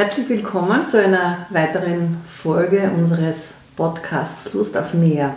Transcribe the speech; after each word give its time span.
Herzlich 0.00 0.30
willkommen 0.30 0.86
zu 0.86 0.98
einer 0.98 1.44
weiteren 1.50 2.16
Folge 2.26 2.90
unseres 2.96 3.48
Podcasts 3.76 4.50
Lust 4.54 4.74
auf 4.74 4.94
mehr. 4.94 5.34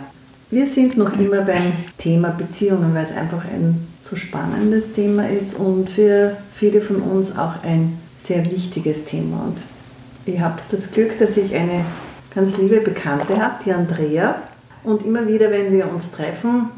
Wir 0.50 0.66
sind 0.66 0.96
noch 0.96 1.12
immer 1.18 1.42
beim 1.42 1.74
Thema 1.98 2.30
Beziehungen, 2.30 2.94
weil 2.94 3.02
es 3.02 3.14
einfach 3.14 3.44
ein 3.44 3.86
so 4.00 4.16
spannendes 4.16 4.94
Thema 4.94 5.28
ist 5.28 5.58
und 5.58 5.90
für 5.90 6.38
viele 6.54 6.80
von 6.80 7.02
uns 7.02 7.36
auch 7.36 7.62
ein 7.62 7.98
sehr 8.16 8.50
wichtiges 8.50 9.04
Thema. 9.04 9.42
Und 9.48 9.58
ich 10.24 10.40
habe 10.40 10.62
das 10.70 10.90
Glück, 10.92 11.18
dass 11.18 11.36
ich 11.36 11.54
eine 11.54 11.84
ganz 12.34 12.56
liebe 12.56 12.80
Bekannte 12.80 13.38
habe, 13.38 13.62
die 13.66 13.72
Andrea. 13.74 14.36
Und 14.82 15.04
immer 15.04 15.28
wieder, 15.28 15.50
wenn 15.50 15.72
wir 15.72 15.92
uns 15.92 16.10
treffen, 16.10 16.70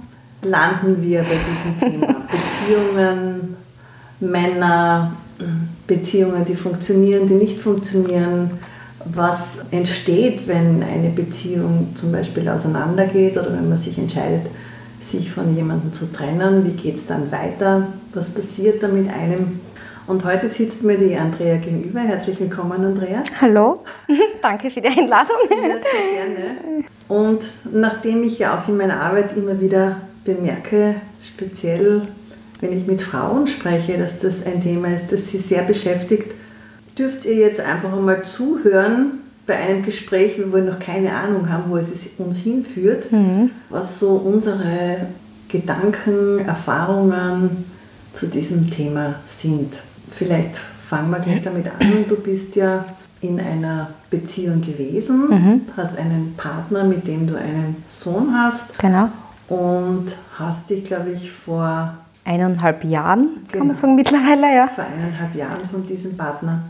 landen 0.43 1.05
wir 1.05 1.21
bei 1.21 1.37
diesem 1.37 1.79
Thema. 1.79 2.07
Beziehungen, 2.67 3.57
Männer, 4.19 5.13
Beziehungen, 5.87 6.45
die 6.45 6.55
funktionieren, 6.55 7.27
die 7.27 7.35
nicht 7.35 7.61
funktionieren, 7.61 8.51
was 9.05 9.59
entsteht, 9.71 10.49
wenn 10.49 10.83
eine 10.83 11.11
Beziehung 11.11 11.93
zum 11.95 12.13
Beispiel 12.13 12.49
auseinandergeht 12.49 13.37
oder 13.37 13.53
wenn 13.53 13.69
man 13.69 13.79
sich 13.79 13.99
entscheidet, 13.99 14.47
sich 15.01 15.31
von 15.31 15.55
jemandem 15.55 15.93
zu 15.93 16.11
trennen, 16.13 16.65
wie 16.65 16.71
geht 16.71 16.97
es 16.97 17.07
dann 17.07 17.31
weiter, 17.31 17.89
was 18.13 18.31
passiert 18.31 18.83
da 18.83 18.89
mit 18.89 19.09
einem. 19.09 19.61
Und 20.07 20.25
heute 20.25 20.49
sitzt 20.49 20.83
mir 20.83 20.99
die 20.99 21.17
Andrea 21.17 21.57
gegenüber. 21.57 22.01
Herzlich 22.01 22.39
willkommen, 22.41 22.85
Andrea. 22.85 23.23
Hallo, 23.41 23.85
danke 24.43 24.71
für 24.71 24.81
die 24.81 24.89
Einladung. 24.89 25.37
Ja, 25.51 25.57
sehr 25.57 26.35
gerne. 26.35 26.85
Und 27.09 27.45
nachdem 27.73 28.25
ich 28.25 28.39
ja 28.39 28.59
auch 28.59 28.69
in 28.69 28.77
meiner 28.77 29.01
Arbeit 29.01 29.37
immer 29.37 29.61
wieder 29.61 30.01
bemerke, 30.25 30.97
speziell 31.23 32.03
wenn 32.61 32.77
ich 32.77 32.87
mit 32.87 33.03
Frauen 33.03 33.47
spreche, 33.47 33.99
dass 33.99 34.19
das 34.19 34.45
ein 34.45 34.63
Thema 34.63 34.89
ist, 34.89 35.13
das 35.13 35.29
sie 35.29 35.39
sehr 35.39 35.63
beschäftigt, 35.63 36.33
dürft 36.99 37.25
ihr 37.25 37.35
jetzt 37.35 37.61
einfach 37.61 37.93
einmal 37.93 38.25
zuhören 38.25 39.21
bei 39.47 39.57
einem 39.57 39.83
Gespräch, 39.83 40.37
wo 40.39 40.55
wir 40.55 40.63
noch 40.63 40.79
keine 40.79 41.13
Ahnung 41.13 41.49
haben, 41.51 41.71
wo 41.71 41.77
es 41.77 41.91
uns 42.19 42.39
hinführt, 42.39 43.13
mhm. 43.13 43.51
was 43.69 43.99
so 43.99 44.11
unsere 44.11 45.07
Gedanken, 45.49 46.41
Erfahrungen 46.41 47.65
zu 48.13 48.27
diesem 48.27 48.71
Thema 48.71 49.17
sind. 49.29 49.75
Vielleicht 50.11 50.57
fangen 50.57 51.11
wir 51.11 51.21
gleich 51.21 51.43
damit 51.43 51.67
an. 51.69 52.05
Du 52.09 52.17
bist 52.17 52.57
ja 52.57 52.85
in 53.21 53.39
einer 53.41 53.91
Beziehung 54.11 54.61
gewesen, 54.61 55.29
mhm. 55.29 55.61
hast 55.77 55.97
einen 55.97 56.35
Partner, 56.37 56.85
mit 56.85 57.07
dem 57.07 57.27
du 57.27 57.37
einen 57.37 57.77
Sohn 57.89 58.35
hast. 58.35 58.79
Genau. 58.79 59.09
Und 59.49 60.17
hast 60.39 60.71
dich, 60.71 60.85
glaube 60.85 61.11
ich, 61.13 61.31
vor 61.31 61.95
eineinhalb 62.27 62.85
Jahren, 62.85 63.47
genau. 63.47 63.59
kann 63.59 63.67
man 63.69 63.77
sagen, 63.77 63.95
mittlerweile, 63.95 64.55
ja. 64.55 64.69
Vor 64.69 64.85
eineinhalb 64.85 65.35
Jahren 65.35 65.65
von 65.69 65.87
diesem 65.87 66.17
Partner 66.17 66.65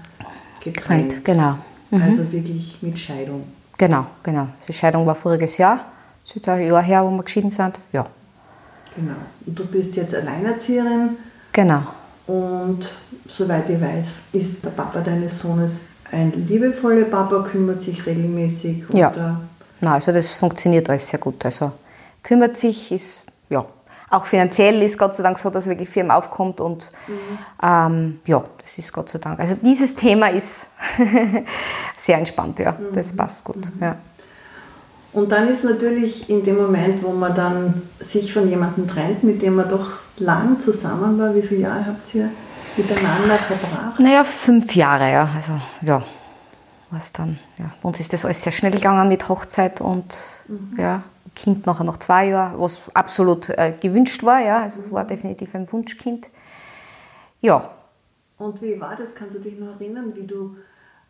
getrennt. 0.63 1.13
Right, 1.13 1.25
genau. 1.25 1.59
Mhm. 1.91 2.03
Also 2.03 2.33
wirklich 2.33 2.79
mit 2.83 2.99
Scheidung. 2.99 3.45
Genau, 3.79 4.07
genau. 4.23 4.49
Die 4.69 4.73
Scheidung 4.73 5.07
war 5.07 5.15
voriges 5.15 5.59
Jahr. 5.59 5.81
Das 6.25 6.37
ist 6.37 6.49
ein 6.49 6.67
Jahr 6.67 6.83
her, 6.83 7.05
wo 7.05 7.11
wir 7.11 7.23
geschieden 7.23 7.51
sind. 7.51 7.79
Ja. 7.93 8.05
Genau. 8.95 9.15
Und 9.47 9.59
du 9.59 9.67
bist 9.67 9.97
jetzt 9.97 10.15
Alleinerzieherin. 10.15 11.11
Genau. 11.53 11.83
Und 12.27 12.93
soweit 13.29 13.69
ich 13.71 13.81
weiß, 13.81 14.25
ist 14.33 14.65
der 14.65 14.71
Papa 14.71 15.01
deines 15.01 15.39
Sohnes 15.39 15.87
ein 16.11 16.33
liebevoller 16.33 17.05
Papa, 17.05 17.43
kümmert 17.43 17.83
sich 17.83 18.05
regelmäßig. 18.07 18.85
Ja. 18.93 19.41
Na, 19.81 19.95
also 19.95 20.13
das 20.13 20.33
funktioniert 20.35 20.89
alles 20.89 21.09
sehr 21.09 21.19
gut. 21.19 21.45
Also 21.45 21.73
kümmert 22.23 22.57
sich, 22.57 22.93
ist 22.93 23.23
ja 23.51 23.65
auch 24.17 24.27
finanziell 24.27 24.83
ist 24.83 24.99
Gott 24.99 25.15
sei 25.15 25.23
Dank 25.23 25.39
so, 25.39 25.51
dass 25.51 25.67
wirklich 25.67 25.89
Firmen 25.89 26.11
aufkommt 26.11 26.61
und 26.61 26.91
mhm. 27.07 27.39
ähm, 27.63 28.21
ja, 28.27 28.43
das 28.63 28.79
ist 28.79 28.93
Gott 28.93 29.09
sei 29.09 29.19
Dank. 29.19 29.39
Also 29.39 29.57
dieses 29.61 29.95
Thema 29.95 30.29
ist 30.29 30.69
sehr 31.97 32.19
entspannt, 32.19 32.59
ja, 32.59 32.73
mhm. 32.73 32.93
das 32.95 33.15
passt 33.15 33.45
gut. 33.45 33.57
Mhm. 33.57 33.83
Ja. 33.83 33.97
Und 35.13 35.33
dann 35.33 35.49
ist 35.49 35.65
natürlich 35.65 36.29
in 36.29 36.45
dem 36.45 36.57
Moment, 36.57 37.03
wo 37.03 37.13
man 37.13 37.35
dann 37.35 37.83
sich 38.01 38.33
von 38.33 38.49
jemandem 38.49 38.87
trennt, 38.87 39.25
mit 39.25 39.41
dem 39.41 39.55
man 39.57 39.69
doch 39.69 39.93
lang 40.19 40.61
zusammen 40.61 41.19
war, 41.19 41.35
wie 41.35 41.43
viele 41.43 41.63
Jahre 41.63 41.87
habt 41.87 42.15
ihr 42.15 42.29
miteinander 42.77 43.39
verbracht? 43.39 43.99
Naja, 43.99 44.25
fünf 44.25 44.75
Jahre, 44.75 45.11
ja. 45.11 45.29
Also 45.35 45.53
ja, 45.81 46.03
was 46.91 47.13
dann. 47.13 47.39
Ja. 47.59 47.71
Uns 47.83 48.01
ist 48.01 48.13
das 48.13 48.25
alles 48.25 48.43
sehr 48.43 48.53
schnell 48.53 48.73
gegangen 48.73 49.09
mit 49.09 49.29
Hochzeit 49.29 49.81
und 49.81 50.17
mhm. 50.49 50.75
ja, 50.79 51.03
Kind 51.37 51.67
nachher 51.67 51.85
noch 51.85 51.99
zwei 51.99 52.29
Jahre, 52.29 52.59
was 52.59 52.83
absolut 52.95 53.51
äh, 53.51 53.73
gewünscht 53.79 54.25
war. 54.25 54.41
Ja. 54.41 54.63
Also 54.63 54.81
es 54.81 54.91
war 54.91 55.05
definitiv 55.05 55.55
ein 55.55 55.71
Wunschkind. 55.71 56.31
Ja. 57.41 57.71
Und 58.39 58.61
wie 58.63 58.81
war 58.81 58.97
das? 58.97 59.15
Kannst 59.15 59.37
du 59.37 59.41
dich 59.41 59.59
noch 59.59 59.79
erinnern, 59.79 60.13
wie 60.17 60.27
du 60.27 60.57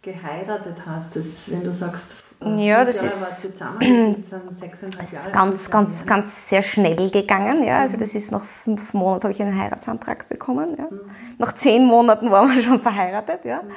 geheiratet 0.03 0.83
hast? 0.85 1.15
Das, 1.17 1.51
wenn 1.51 1.63
du 1.63 1.73
sagst, 1.73 2.17
ja, 2.41 2.85
das 2.85 2.97
Jahre 2.97 3.07
ist, 3.07 3.43
zusammen, 3.43 4.15
das 4.17 4.31
sind 4.31 4.57
sechseinhalb 4.57 5.11
Jahre. 5.11 5.31
ganz, 5.31 5.71
ganz, 5.71 6.05
ganz 6.05 6.49
sehr 6.49 6.63
schnell 6.63 7.09
gegangen. 7.11 7.65
Ja. 7.65 7.81
Also 7.81 7.97
das 7.97 8.15
ist 8.15 8.33
nach 8.33 8.45
fünf 8.45 8.95
Monaten 8.95 9.23
habe 9.23 9.33
ich 9.33 9.41
einen 9.41 9.59
Heiratsantrag 9.59 10.29
bekommen. 10.29 10.77
Ja. 10.77 10.85
Mhm. 10.91 11.01
Nach 11.39 11.53
zehn 11.53 11.87
Monaten 11.87 12.31
waren 12.31 12.53
wir 12.53 12.61
schon 12.61 12.81
verheiratet. 12.81 13.45
Ja. 13.45 13.63
Mhm. 13.63 13.71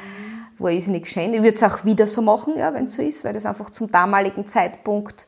War 0.57 0.71
irrsinnig 0.71 1.07
schön. 1.07 1.33
Ich 1.33 1.41
würde 1.43 1.55
es 1.55 1.63
auch 1.63 1.85
wieder 1.85 2.07
so 2.07 2.21
machen, 2.21 2.57
ja, 2.57 2.73
wenn 2.73 2.85
es 2.85 2.95
so 2.95 3.01
ist, 3.01 3.23
weil 3.23 3.33
das 3.33 3.45
einfach 3.45 3.69
zum 3.69 3.89
damaligen 3.91 4.45
Zeitpunkt 4.45 5.27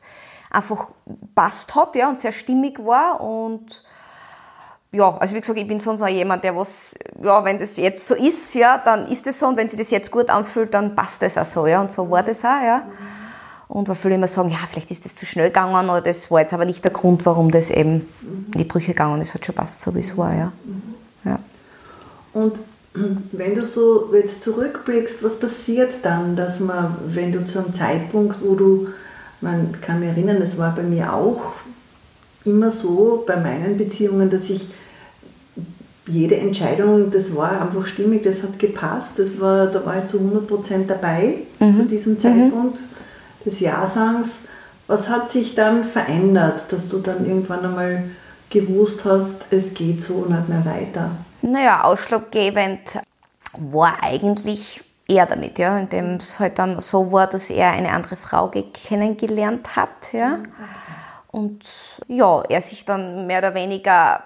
einfach 0.52 0.88
passt 1.34 1.74
hat 1.74 1.96
ja, 1.96 2.08
und 2.08 2.18
sehr 2.18 2.32
stimmig 2.32 2.78
war. 2.84 3.20
Und 3.20 3.82
ja, 4.92 5.16
also 5.16 5.34
wie 5.34 5.40
gesagt, 5.40 5.58
ich 5.58 5.66
bin 5.66 5.78
sonst 5.78 6.02
auch 6.02 6.08
jemand, 6.08 6.44
der 6.44 6.54
was, 6.54 6.94
ja, 7.22 7.44
wenn 7.44 7.58
das 7.58 7.76
jetzt 7.76 8.06
so 8.06 8.14
ist, 8.14 8.54
ja, 8.54 8.78
dann 8.78 9.06
ist 9.06 9.26
es 9.26 9.38
so 9.38 9.46
und 9.46 9.56
wenn 9.56 9.68
sich 9.68 9.78
das 9.78 9.90
jetzt 9.90 10.10
gut 10.10 10.28
anfühlt, 10.28 10.74
dann 10.74 10.94
passt 10.94 11.22
das 11.22 11.38
auch 11.38 11.46
so, 11.46 11.66
ja, 11.66 11.80
und 11.80 11.92
so 11.92 12.10
war 12.10 12.22
das 12.22 12.44
auch, 12.44 12.62
ja. 12.62 12.82
Und 13.68 13.88
weil 13.88 13.94
viele 13.94 14.16
immer 14.16 14.28
sagen, 14.28 14.50
ja, 14.50 14.58
vielleicht 14.70 14.90
ist 14.90 15.06
das 15.06 15.14
zu 15.14 15.24
schnell 15.24 15.46
gegangen 15.46 15.88
oder 15.88 16.02
das 16.02 16.30
war 16.30 16.40
jetzt 16.40 16.52
aber 16.52 16.66
nicht 16.66 16.84
der 16.84 16.92
Grund, 16.92 17.24
warum 17.24 17.50
das 17.50 17.70
eben 17.70 18.06
in 18.20 18.58
die 18.58 18.64
Brüche 18.64 18.88
gegangen 18.88 19.22
ist, 19.22 19.32
hat 19.32 19.46
schon 19.46 19.54
passt, 19.54 19.80
so 19.80 19.94
wie 19.94 20.00
es 20.00 20.14
war, 20.18 20.34
ja. 20.34 20.52
ja. 21.24 21.38
Und 22.34 22.60
wenn 23.32 23.54
du 23.54 23.64
so 23.64 24.12
jetzt 24.12 24.42
zurückblickst, 24.42 25.22
was 25.22 25.40
passiert 25.40 25.94
dann, 26.02 26.36
dass 26.36 26.60
man, 26.60 26.98
wenn 27.06 27.32
du 27.32 27.46
zu 27.46 27.60
einem 27.60 27.72
Zeitpunkt, 27.72 28.44
wo 28.44 28.56
du 28.56 28.88
man 29.42 29.80
kann 29.80 30.00
mich 30.00 30.08
erinnern, 30.08 30.40
es 30.40 30.58
war 30.58 30.74
bei 30.74 30.82
mir 30.82 31.12
auch 31.12 31.52
immer 32.44 32.70
so 32.70 33.24
bei 33.26 33.36
meinen 33.36 33.76
Beziehungen, 33.76 34.30
dass 34.30 34.50
ich 34.50 34.68
jede 36.06 36.36
Entscheidung, 36.36 37.10
das 37.10 37.34
war 37.36 37.60
einfach 37.60 37.86
stimmig, 37.86 38.22
das 38.22 38.42
hat 38.42 38.58
gepasst, 38.58 39.12
das 39.16 39.40
war, 39.40 39.66
da 39.66 39.84
war 39.86 39.98
ich 39.98 40.06
zu 40.06 40.18
100% 40.18 40.86
dabei 40.86 41.38
mhm. 41.60 41.74
zu 41.74 41.84
diesem 41.84 42.18
Zeitpunkt 42.18 42.80
mhm. 42.80 43.44
des 43.44 43.60
Ja-Sangs. 43.60 44.38
Was 44.88 45.08
hat 45.08 45.30
sich 45.30 45.54
dann 45.54 45.84
verändert, 45.84 46.64
dass 46.70 46.88
du 46.88 46.98
dann 46.98 47.24
irgendwann 47.24 47.64
einmal 47.64 48.04
gewusst 48.50 49.04
hast, 49.04 49.46
es 49.50 49.74
geht 49.74 50.02
so 50.02 50.26
nicht 50.28 50.48
mehr 50.48 50.64
weiter? 50.64 51.10
Naja, 51.40 51.84
ausschlaggebend 51.84 52.98
war 53.58 54.02
eigentlich 54.02 54.80
er 55.16 55.26
damit, 55.26 55.58
ja, 55.58 55.78
indem 55.78 56.16
es 56.16 56.38
halt 56.38 56.58
dann 56.58 56.80
so 56.80 57.12
war, 57.12 57.26
dass 57.26 57.50
er 57.50 57.70
eine 57.72 57.92
andere 57.92 58.16
Frau 58.16 58.48
kennengelernt 58.48 59.76
hat, 59.76 60.12
ja. 60.12 60.38
Mhm, 60.38 60.46
Und 61.30 61.70
ja, 62.08 62.42
er 62.48 62.62
sich 62.62 62.84
dann 62.84 63.26
mehr 63.26 63.38
oder 63.38 63.54
weniger 63.54 64.22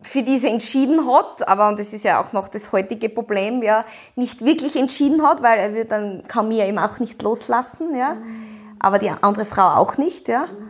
für 0.00 0.22
diese 0.22 0.48
entschieden 0.48 1.06
hat, 1.06 1.46
aber 1.46 1.68
und 1.68 1.78
das 1.78 1.92
ist 1.92 2.04
ja 2.04 2.20
auch 2.20 2.32
noch 2.32 2.48
das 2.48 2.72
heutige 2.72 3.08
Problem, 3.08 3.62
ja, 3.62 3.84
nicht 4.16 4.44
wirklich 4.44 4.76
entschieden 4.76 5.22
hat, 5.22 5.42
weil 5.42 5.58
er 5.58 5.74
wird 5.74 5.92
dann 5.92 6.24
kann 6.26 6.48
mir 6.48 6.66
eben 6.66 6.78
auch 6.78 6.98
nicht 6.98 7.22
loslassen, 7.22 7.96
ja, 7.96 8.14
mhm. 8.14 8.76
aber 8.80 8.98
die 8.98 9.10
andere 9.10 9.44
Frau 9.44 9.68
auch 9.76 9.96
nicht, 9.98 10.28
ja. 10.28 10.46
Mhm. 10.46 10.68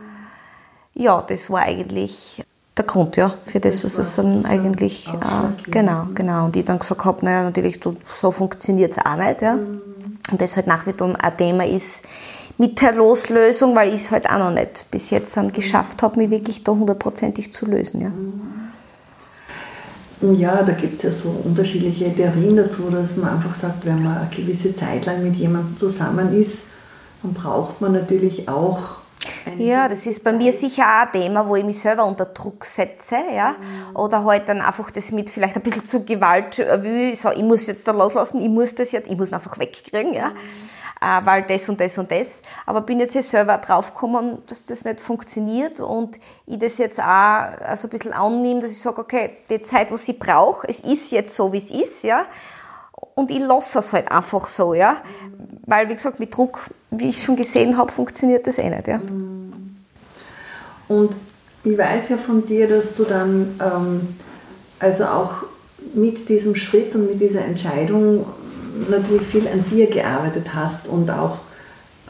Ja, 0.95 1.23
das 1.23 1.49
war 1.49 1.61
eigentlich 1.61 2.43
der 2.77 2.85
Grund, 2.85 3.17
ja, 3.17 3.35
für 3.45 3.59
das, 3.59 3.81
das 3.81 3.99
was 3.99 4.07
es 4.07 4.15
dann 4.15 4.45
eigentlich, 4.45 5.07
äh, 5.07 5.69
genau, 5.69 6.07
genau. 6.15 6.45
Und 6.45 6.55
ich 6.55 6.65
dann 6.65 6.79
gesagt 6.79 7.05
habe, 7.05 7.23
naja, 7.25 7.43
natürlich, 7.43 7.79
so 8.13 8.31
funktioniert 8.31 8.93
es 8.93 9.05
auch 9.05 9.15
nicht, 9.15 9.41
ja. 9.41 9.55
Mhm. 9.55 9.81
Und 10.31 10.41
das 10.41 10.55
halt 10.55 10.67
nach 10.67 10.87
wie 10.87 10.93
vor 10.93 11.13
ein 11.19 11.37
Thema 11.37 11.65
ist 11.65 12.03
mit 12.57 12.81
der 12.81 12.93
Loslösung, 12.93 13.75
weil 13.75 13.89
ich 13.89 13.95
es 13.95 14.11
halt 14.11 14.29
auch 14.29 14.37
noch 14.37 14.51
nicht 14.51 14.85
bis 14.89 15.09
jetzt 15.09 15.35
dann 15.37 15.51
geschafft 15.51 16.01
habe, 16.01 16.17
mich 16.17 16.29
wirklich 16.29 16.63
da 16.63 16.71
hundertprozentig 16.71 17.51
zu 17.51 17.65
lösen, 17.65 18.01
ja. 18.01 18.11
Ja, 20.31 20.63
da 20.63 20.71
gibt 20.71 20.95
es 20.95 21.03
ja 21.03 21.11
so 21.11 21.35
unterschiedliche 21.43 22.13
Theorien 22.15 22.55
dazu, 22.55 22.89
dass 22.89 23.17
man 23.17 23.31
einfach 23.31 23.53
sagt, 23.53 23.85
wenn 23.85 24.01
man 24.01 24.17
eine 24.17 24.29
gewisse 24.29 24.73
Zeit 24.73 25.05
lang 25.05 25.21
mit 25.21 25.35
jemandem 25.35 25.75
zusammen 25.75 26.33
ist, 26.33 26.59
dann 27.21 27.33
braucht 27.33 27.81
man 27.81 27.91
natürlich 27.91 28.47
auch 28.47 29.02
ja, 29.57 29.87
das 29.87 30.05
ist 30.05 30.23
bei 30.23 30.31
mir 30.31 30.53
sicher 30.53 30.83
auch 30.83 31.05
ein 31.07 31.11
Thema, 31.11 31.47
wo 31.47 31.55
ich 31.55 31.63
mich 31.63 31.79
selber 31.79 32.05
unter 32.05 32.25
Druck 32.25 32.65
setze, 32.65 33.17
ja. 33.33 33.51
Mhm. 33.51 33.95
Oder 33.95 34.23
halt 34.23 34.47
dann 34.47 34.61
einfach 34.61 34.91
das 34.91 35.11
mit 35.11 35.29
vielleicht 35.29 35.55
ein 35.55 35.61
bisschen 35.61 35.85
zu 35.85 36.03
Gewalt 36.03 36.57
will, 36.57 37.15
so, 37.15 37.31
ich 37.31 37.43
muss 37.43 37.67
jetzt 37.67 37.87
da 37.87 37.91
loslassen, 37.91 38.41
ich 38.41 38.49
muss 38.49 38.75
das 38.75 38.91
jetzt, 38.91 39.09
ich 39.09 39.17
muss 39.17 39.33
einfach 39.33 39.57
wegkriegen, 39.59 40.13
ja. 40.13 40.29
Mhm. 40.29 40.35
Äh, 41.03 41.25
weil 41.25 41.43
das 41.43 41.67
und 41.67 41.81
das 41.81 41.97
und 41.97 42.09
das. 42.11 42.41
Aber 42.65 42.81
bin 42.81 42.99
jetzt 42.99 43.13
hier 43.13 43.23
selber 43.23 43.57
draufgekommen, 43.57 44.37
dass 44.47 44.65
das 44.65 44.85
nicht 44.85 45.01
funktioniert 45.01 45.81
und 45.81 46.17
ich 46.45 46.59
das 46.59 46.77
jetzt 46.77 46.99
auch 46.99 47.05
also 47.05 47.87
ein 47.87 47.89
bisschen 47.89 48.13
annehme, 48.13 48.61
dass 48.61 48.71
ich 48.71 48.79
sage, 48.79 49.01
okay, 49.01 49.37
die 49.49 49.61
Zeit, 49.61 49.91
was 49.91 50.07
ich 50.07 50.17
brauche, 50.17 50.65
es 50.67 50.79
ist 50.79 51.11
jetzt 51.11 51.35
so, 51.35 51.51
wie 51.51 51.57
es 51.57 51.71
ist, 51.71 52.03
ja. 52.03 52.25
Und 53.15 53.31
ich 53.31 53.39
lasse 53.39 53.79
es 53.79 53.93
halt 53.93 54.11
einfach 54.11 54.47
so, 54.47 54.73
ja. 54.73 54.97
Weil, 55.65 55.89
wie 55.89 55.93
gesagt, 55.93 56.19
mit 56.19 56.35
Druck, 56.35 56.69
wie 56.91 57.09
ich 57.09 57.23
schon 57.23 57.35
gesehen 57.35 57.77
habe, 57.77 57.91
funktioniert 57.91 58.47
das 58.47 58.57
eh 58.57 58.69
nicht, 58.69 58.87
ja. 58.87 58.99
Und 60.87 61.15
ich 61.63 61.77
weiß 61.77 62.09
ja 62.09 62.17
von 62.17 62.45
dir, 62.45 62.67
dass 62.67 62.93
du 62.93 63.03
dann 63.03 63.59
ähm, 63.61 64.15
also 64.79 65.05
auch 65.05 65.33
mit 65.93 66.27
diesem 66.27 66.55
Schritt 66.55 66.93
und 66.95 67.09
mit 67.09 67.21
dieser 67.21 67.45
Entscheidung 67.45 68.25
natürlich 68.89 69.27
viel 69.27 69.47
an 69.47 69.63
dir 69.71 69.87
gearbeitet 69.87 70.53
hast 70.53 70.87
und 70.87 71.09
auch 71.09 71.37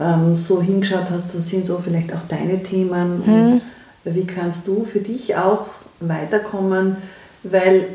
ähm, 0.00 0.34
so 0.34 0.60
hingeschaut 0.60 1.10
hast, 1.10 1.36
was 1.36 1.48
sind 1.48 1.66
so 1.66 1.78
vielleicht 1.78 2.12
auch 2.12 2.22
deine 2.28 2.62
Themen 2.62 3.22
und 3.22 3.62
wie 4.04 4.26
kannst 4.26 4.66
du 4.66 4.84
für 4.84 4.98
dich 4.98 5.36
auch 5.36 5.66
weiterkommen, 6.00 6.96
weil 7.42 7.86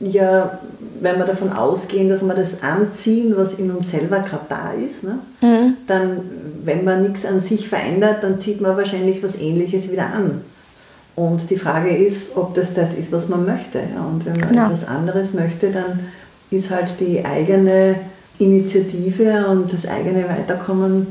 ja, 0.00 0.58
wenn 1.00 1.18
wir 1.18 1.24
davon 1.24 1.52
ausgehen, 1.52 2.08
dass 2.08 2.22
wir 2.22 2.34
das 2.34 2.62
anziehen, 2.62 3.34
was 3.36 3.54
in 3.54 3.70
uns 3.70 3.90
selber 3.90 4.20
gerade 4.20 4.46
da 4.48 4.72
ist, 4.72 5.02
ne? 5.02 5.18
dann, 5.86 6.20
wenn 6.64 6.84
man 6.84 7.02
nichts 7.02 7.24
an 7.24 7.40
sich 7.40 7.68
verändert, 7.68 8.22
dann 8.22 8.38
zieht 8.38 8.60
man 8.60 8.76
wahrscheinlich 8.76 9.22
was 9.22 9.34
Ähnliches 9.36 9.90
wieder 9.90 10.06
an. 10.06 10.42
Und 11.16 11.50
die 11.50 11.56
Frage 11.56 11.90
ist, 11.96 12.36
ob 12.36 12.54
das 12.54 12.74
das 12.74 12.94
ist, 12.94 13.10
was 13.10 13.28
man 13.28 13.44
möchte. 13.44 13.78
Ja? 13.78 14.04
Und 14.04 14.24
wenn 14.24 14.36
man 14.38 14.50
Genau. 14.50 14.66
etwas 14.66 14.86
anderes 14.86 15.34
möchte, 15.34 15.70
dann 15.72 15.98
ist 16.50 16.70
halt 16.70 17.00
die 17.00 17.24
eigene 17.24 17.96
Initiative 18.38 19.48
und 19.48 19.72
das 19.72 19.84
eigene 19.86 20.28
Weiterkommen 20.28 21.08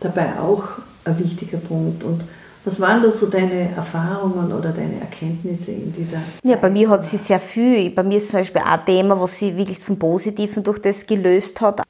dabei 0.00 0.38
auch 0.40 0.64
ein 1.04 1.18
wichtiger 1.18 1.58
Punkt. 1.58 2.04
Und 2.04 2.22
was 2.64 2.80
waren 2.80 3.02
da 3.02 3.10
so 3.10 3.26
deine 3.26 3.74
Erfahrungen 3.74 4.52
oder 4.52 4.70
deine 4.70 5.00
Erkenntnisse 5.00 5.70
in 5.70 5.94
dieser 5.94 6.18
Ja, 6.42 6.56
bei 6.56 6.68
mir 6.68 6.90
hat 6.90 7.04
sie 7.04 7.16
sehr 7.16 7.40
viel. 7.40 7.90
Bei 7.90 8.02
mir 8.02 8.18
ist 8.18 8.30
zum 8.30 8.40
Beispiel 8.40 8.60
auch 8.60 8.66
ein 8.66 8.84
Thema, 8.84 9.18
was 9.20 9.38
sie 9.38 9.56
wirklich 9.56 9.80
zum 9.80 9.98
Positiven 9.98 10.62
durch 10.62 10.80
das 10.80 11.06
gelöst 11.06 11.60
hat. 11.60 11.82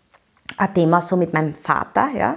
Ein 0.57 0.75
Thema 0.75 1.01
so 1.01 1.17
mit 1.17 1.33
meinem 1.33 1.55
Vater, 1.55 2.09
ja. 2.17 2.37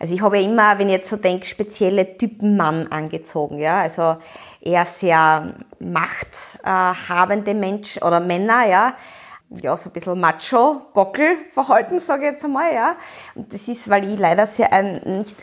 Also 0.00 0.14
ich 0.14 0.22
habe 0.22 0.38
ja 0.38 0.48
immer, 0.48 0.78
wenn 0.78 0.88
ich 0.88 0.94
jetzt 0.94 1.10
so 1.10 1.16
denke, 1.16 1.46
spezielle 1.46 2.16
Typen 2.16 2.56
Mann 2.56 2.88
angezogen, 2.88 3.58
ja. 3.58 3.80
Also 3.82 4.16
eher 4.60 4.86
sehr 4.86 5.54
machthabende 5.78 7.54
Menschen 7.54 8.02
oder 8.02 8.20
Männer, 8.20 8.66
ja. 8.66 8.94
Ja, 9.50 9.76
so 9.76 9.90
ein 9.90 9.92
bisschen 9.92 10.18
macho, 10.18 10.80
Gockelverhalten, 10.94 11.98
sage 11.98 12.24
ich 12.24 12.32
jetzt 12.32 12.44
einmal, 12.44 12.72
ja. 12.72 12.96
Und 13.34 13.52
das 13.52 13.68
ist, 13.68 13.88
weil 13.90 14.10
ich 14.10 14.18
leider 14.18 14.46
sehr 14.46 14.72
ein, 14.72 15.02
nicht, 15.04 15.36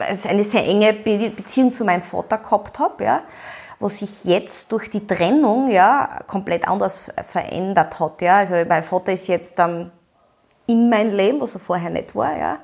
also 0.00 0.28
eine 0.28 0.44
sehr 0.44 0.64
enge 0.64 0.92
Be 0.92 1.30
Beziehung 1.30 1.72
zu 1.72 1.84
meinem 1.84 2.02
Vater 2.02 2.38
gehabt 2.38 2.78
habe, 2.78 3.04
ja 3.04 3.22
was 3.80 3.98
sich 3.98 4.24
jetzt 4.24 4.72
durch 4.72 4.90
die 4.90 5.06
Trennung 5.06 5.70
ja 5.70 6.20
komplett 6.26 6.66
anders 6.66 7.12
verändert 7.26 8.00
hat. 8.00 8.22
Ja. 8.22 8.38
Also 8.38 8.54
mein 8.68 8.82
Vater 8.82 9.12
ist 9.12 9.28
jetzt 9.28 9.58
dann 9.58 9.92
in 10.66 10.90
mein 10.90 11.12
Leben, 11.12 11.40
was 11.40 11.54
er 11.54 11.60
vorher 11.60 11.90
nicht 11.90 12.14
war, 12.14 12.36
ja. 12.36 12.58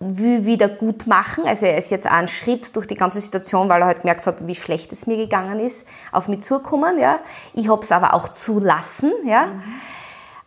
Will 0.00 0.44
wieder 0.44 0.68
gut 0.68 1.08
machen. 1.08 1.44
Also 1.46 1.66
er 1.66 1.76
ist 1.76 1.90
jetzt 1.90 2.06
auch 2.06 2.12
einen 2.12 2.28
Schritt 2.28 2.74
durch 2.76 2.86
die 2.86 2.94
ganze 2.94 3.20
Situation, 3.20 3.68
weil 3.68 3.80
er 3.80 3.86
halt 3.86 4.02
gemerkt 4.02 4.26
hat, 4.26 4.46
wie 4.46 4.54
schlecht 4.54 4.92
es 4.92 5.08
mir 5.08 5.16
gegangen 5.16 5.58
ist, 5.58 5.88
auf 6.12 6.28
mich 6.28 6.42
zugekommen, 6.42 6.98
ja. 6.98 7.18
Ich 7.54 7.68
habe 7.68 7.82
es 7.82 7.90
aber 7.90 8.14
auch 8.14 8.28
zulassen, 8.28 9.12
ja. 9.24 9.48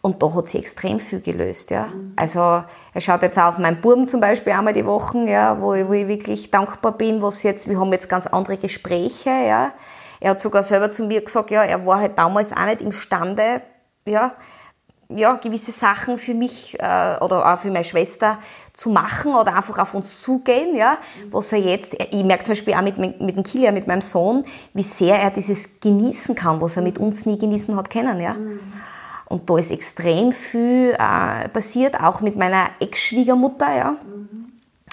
Und 0.01 0.23
da 0.23 0.33
hat 0.33 0.47
sie 0.47 0.57
extrem 0.57 0.99
viel 0.99 1.21
gelöst, 1.21 1.69
ja. 1.69 1.89
Also, 2.15 2.39
er 2.39 3.01
schaut 3.01 3.21
jetzt 3.21 3.37
auch 3.37 3.49
auf 3.49 3.57
meinen 3.59 3.81
Buben 3.81 4.07
zum 4.07 4.19
Beispiel 4.19 4.53
einmal 4.53 4.73
die 4.73 4.85
Wochen, 4.85 5.27
ja, 5.27 5.61
wo 5.61 5.75
ich, 5.75 5.87
wo 5.87 5.93
ich 5.93 6.07
wirklich 6.07 6.49
dankbar 6.49 6.93
bin, 6.93 7.21
was 7.21 7.43
jetzt, 7.43 7.69
wir 7.69 7.79
haben 7.79 7.91
jetzt 7.91 8.09
ganz 8.09 8.25
andere 8.25 8.57
Gespräche, 8.57 9.29
ja. 9.29 9.71
Er 10.19 10.31
hat 10.31 10.39
sogar 10.39 10.63
selber 10.63 10.89
zu 10.89 11.05
mir 11.05 11.21
gesagt, 11.21 11.51
ja, 11.51 11.63
er 11.63 11.85
war 11.85 11.99
halt 11.99 12.17
damals 12.17 12.51
auch 12.51 12.65
nicht 12.65 12.81
imstande, 12.81 13.61
ja, 14.05 14.33
ja, 15.15 15.35
gewisse 15.35 15.71
Sachen 15.71 16.17
für 16.17 16.33
mich 16.33 16.79
äh, 16.79 17.17
oder 17.19 17.53
auch 17.53 17.59
für 17.59 17.69
meine 17.69 17.83
Schwester 17.83 18.39
zu 18.73 18.89
machen 18.89 19.35
oder 19.35 19.55
einfach 19.55 19.77
auf 19.79 19.93
uns 19.93 20.21
zugehen, 20.21 20.75
ja, 20.75 20.97
was 21.29 21.51
er 21.51 21.59
jetzt, 21.59 21.93
ich 21.93 22.23
merke 22.23 22.43
zum 22.43 22.51
Beispiel 22.51 22.73
auch 22.73 22.81
mit, 22.81 22.97
mit 22.97 23.35
dem 23.35 23.43
Kilian, 23.43 23.73
mit 23.73 23.87
meinem 23.87 24.01
Sohn, 24.01 24.43
wie 24.73 24.83
sehr 24.83 25.19
er 25.19 25.31
dieses 25.31 25.79
genießen 25.79 26.35
kann, 26.35 26.61
was 26.61 26.77
er 26.77 26.83
mit 26.83 26.97
uns 26.97 27.25
nie 27.25 27.37
genießen 27.37 27.75
hat 27.75 27.89
können, 27.89 28.19
ja. 28.19 28.35
Und 29.31 29.49
da 29.49 29.57
ist 29.57 29.71
extrem 29.71 30.33
viel 30.33 30.93
äh, 30.99 31.47
passiert, 31.47 31.97
auch 31.97 32.19
mit 32.19 32.35
meiner 32.35 32.69
Ex-Schwiegermutter, 32.81 33.73
ja. 33.73 33.95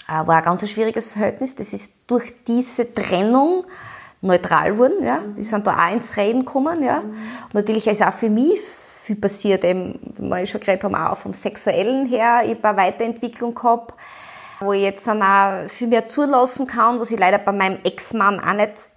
Äh, 0.09 0.27
war 0.27 0.37
ein 0.37 0.45
ganz 0.45 0.69
schwieriges 0.69 1.09
Verhältnis. 1.09 1.57
Das 1.57 1.73
ist 1.73 1.93
durch 2.07 2.33
diese 2.47 2.93
Trennung 2.93 3.65
neutral 4.21 4.73
geworden, 4.73 5.05
ja. 5.05 5.19
Die 5.37 5.43
sind 5.43 5.67
da 5.67 5.77
auch 5.77 5.93
ins 5.93 6.17
Reden 6.17 6.45
gekommen, 6.45 6.85
ja. 6.85 6.99
Und 6.99 7.55
natürlich 7.55 7.89
ist 7.89 8.01
auch 8.01 8.13
für 8.13 8.31
mich 8.31 8.61
viel 8.61 9.17
passiert, 9.17 9.65
eben, 9.65 9.99
wie 10.17 10.29
wir 10.29 10.47
schon 10.47 10.61
geredet 10.61 10.85
haben, 10.85 10.95
auch 10.95 11.17
vom 11.17 11.35
Sexuellen 11.35 12.07
her. 12.07 12.43
Ich 12.45 12.51
habe 12.51 12.69
eine 12.69 12.79
Weiterentwicklung 12.79 13.57
gehabt, 13.57 13.95
wo 14.61 14.73
ich 14.73 14.83
jetzt 14.83 15.05
dann 15.09 15.21
auch 15.21 15.69
viel 15.69 15.89
mehr 15.89 16.07
zulassen 16.07 16.69
kann, 16.69 17.01
was 17.01 17.11
ich 17.11 17.19
leider 17.19 17.39
bei 17.39 17.53
meinem 17.53 17.79
Ex-Mann 17.83 18.39
auch 18.39 18.53
nicht 18.53 18.89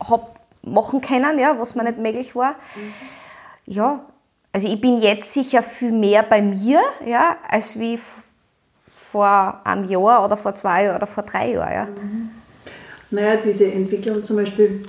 hab 0.00 0.40
machen 0.62 1.02
können, 1.02 1.38
ja, 1.38 1.58
was 1.58 1.74
mir 1.74 1.84
nicht 1.84 1.98
möglich 1.98 2.34
war. 2.34 2.54
Ja, 3.66 4.00
also 4.58 4.72
ich 4.74 4.80
bin 4.80 4.98
jetzt 4.98 5.32
sicher 5.32 5.62
viel 5.62 5.92
mehr 5.92 6.24
bei 6.24 6.42
mir, 6.42 6.80
ja, 7.06 7.36
als 7.48 7.78
wie 7.78 7.96
vor 8.92 9.60
einem 9.62 9.84
Jahr 9.84 10.24
oder 10.24 10.36
vor 10.36 10.52
zwei 10.52 10.82
Jahren 10.82 10.96
oder 10.96 11.06
vor 11.06 11.22
drei 11.22 11.52
Jahren, 11.52 11.72
ja. 11.72 11.86
Naja, 13.12 13.36
diese 13.36 13.70
Entwicklung 13.70 14.24
zum 14.24 14.34
Beispiel 14.34 14.84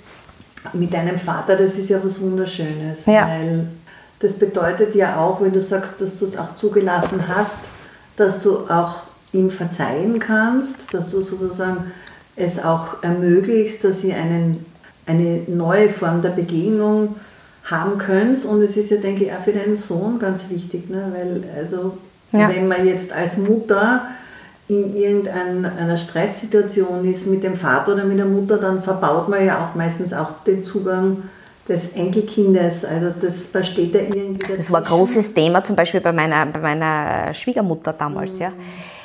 mit 0.74 0.92
deinem 0.92 1.20
Vater, 1.20 1.56
das 1.56 1.78
ist 1.78 1.92
ja 1.92 2.04
was 2.04 2.20
Wunderschönes, 2.20 3.06
Ja. 3.06 3.28
weil 3.28 3.68
das 4.18 4.34
bedeutet 4.34 4.96
ja 4.96 5.18
auch, 5.18 5.40
wenn 5.40 5.54
du 5.54 5.62
sagst, 5.62 6.02
dass 6.02 6.18
du 6.18 6.26
es 6.26 6.36
auch 6.36 6.56
zugelassen 6.56 7.28
hast, 7.28 7.60
dass 8.18 8.42
du 8.42 8.68
auch 8.72 9.04
ihm 9.34 9.52
verzeihen 9.52 10.18
kannst, 10.18 10.78
dass 10.92 11.12
du 11.12 11.22
sozusagen 11.22 11.92
es 12.36 12.58
auch 12.58 13.04
ermöglicht, 13.04 13.84
dass 13.84 14.04
ihr 14.04 14.16
einen, 14.16 14.66
eine 15.06 15.44
neue 15.46 15.90
Form 15.92 16.24
der 16.24 16.30
Begegnung 16.30 17.18
haben 17.70 17.98
könnt. 17.98 18.44
Und 18.46 18.62
es 18.62 18.78
ist 18.78 18.90
ja, 18.92 18.98
denke 18.98 19.26
ich, 19.26 19.32
auch 19.32 19.42
für 19.44 19.54
deinen 19.54 19.76
Sohn 19.76 20.20
ganz 20.20 20.50
wichtig, 20.50 20.90
ne? 20.90 21.12
weil 21.16 21.44
also, 21.58 21.98
Ja. 22.32 22.50
wenn 22.50 22.68
man 22.68 22.86
jetzt 22.86 23.12
als 23.12 23.38
Mutter 23.38 24.04
in 24.68 24.96
irgendeiner 24.96 25.98
Stresssituation 25.98 27.04
ist 27.04 27.26
mit 27.26 27.44
dem 27.44 27.56
Vater 27.56 27.94
oder 27.94 28.06
mit 28.06 28.20
der 28.20 28.28
Mutter, 28.28 28.58
dann 28.58 28.84
verbaut 28.84 29.28
man 29.28 29.44
ja 29.44 29.66
auch 29.66 29.76
meistens 29.76 30.14
auch 30.14 30.44
den 30.46 30.64
Zugang 30.64 31.24
des 31.68 31.94
Enkelkindes. 31.94 32.86
Also 32.86 33.08
das 33.20 33.48
versteht 33.48 33.96
er 33.96 34.08
irgendwie. 34.08 34.58
Das 34.58 34.72
war 34.72 34.80
ein 34.80 34.86
großes 34.86 35.34
Thema, 35.34 35.64
zum 35.64 35.76
Beispiel 35.76 36.02
bei 36.02 36.12
meiner, 36.12 36.46
bei 36.46 36.60
meiner 36.60 37.34
Schwiegermutter 37.34 37.94
damals, 37.94 38.40
ja. 38.40 38.52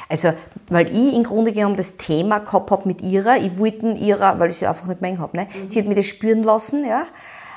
Also, 0.08 0.32
weil 0.68 0.88
ich 0.94 1.14
im 1.16 1.22
Grunde 1.22 1.52
genommen 1.52 1.76
das 1.76 1.96
Thema 1.96 2.38
gehabt 2.40 2.70
habe 2.70 2.86
mit 2.86 3.00
ihrer, 3.00 3.38
ich 3.38 3.58
wollte 3.58 3.86
ihrer, 3.92 4.38
weil 4.38 4.50
ich 4.50 4.56
sie 4.56 4.66
einfach 4.66 4.86
nicht 4.86 5.00
mehr 5.00 5.18
habe, 5.18 5.36
ne? 5.36 5.46
Sie 5.66 5.78
hat 5.78 5.86
mir 5.86 5.94
das 5.94 6.06
spüren 6.06 6.42
lassen, 6.42 6.84
ja. 6.86 7.04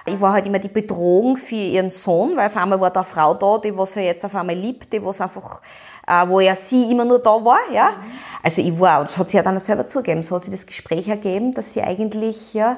Ich 0.10 0.22
war 0.22 0.32
halt 0.34 0.46
immer 0.46 0.60
die 0.60 0.70
Bedrohung 0.70 1.36
für 1.36 1.56
ihren 1.56 1.90
Sohn, 1.90 2.38
weil 2.38 2.48
auf 2.48 2.56
einmal 2.56 2.80
war 2.80 2.92
da 2.92 3.02
eine 3.02 3.10
Frau 3.10 3.34
da, 3.34 3.58
die 3.58 3.78
was 3.78 3.98
er 3.98 4.04
jetzt 4.04 4.24
auf 4.24 4.36
einmal 4.36 4.56
liebt, 4.56 4.94
die 4.94 5.04
was 5.04 5.20
einfach, 5.20 5.62
äh, 6.08 6.26
wo 6.30 6.40
er 6.40 6.56
sie 6.56 6.90
immer 6.90 7.04
nur 7.04 7.20
da 7.20 7.44
war, 7.44 7.60
ja. 7.74 7.90
Also 8.42 8.62
ich 8.62 8.80
war, 8.80 9.02
und 9.02 9.10
das 9.10 9.18
hat 9.18 9.30
sie 9.30 9.36
ja 9.36 9.44
dann 9.44 9.58
auch 9.58 9.62
selber 9.62 9.86
zugegeben, 9.86 10.24
so 10.24 10.36
hat 10.38 10.46
sie 10.46 10.52
das 10.52 10.66
Gespräch 10.66 11.10
ergeben, 11.10 11.54
dass 11.54 11.74
sie 11.74 11.82
eigentlich, 11.82 12.54
ja, 12.54 12.78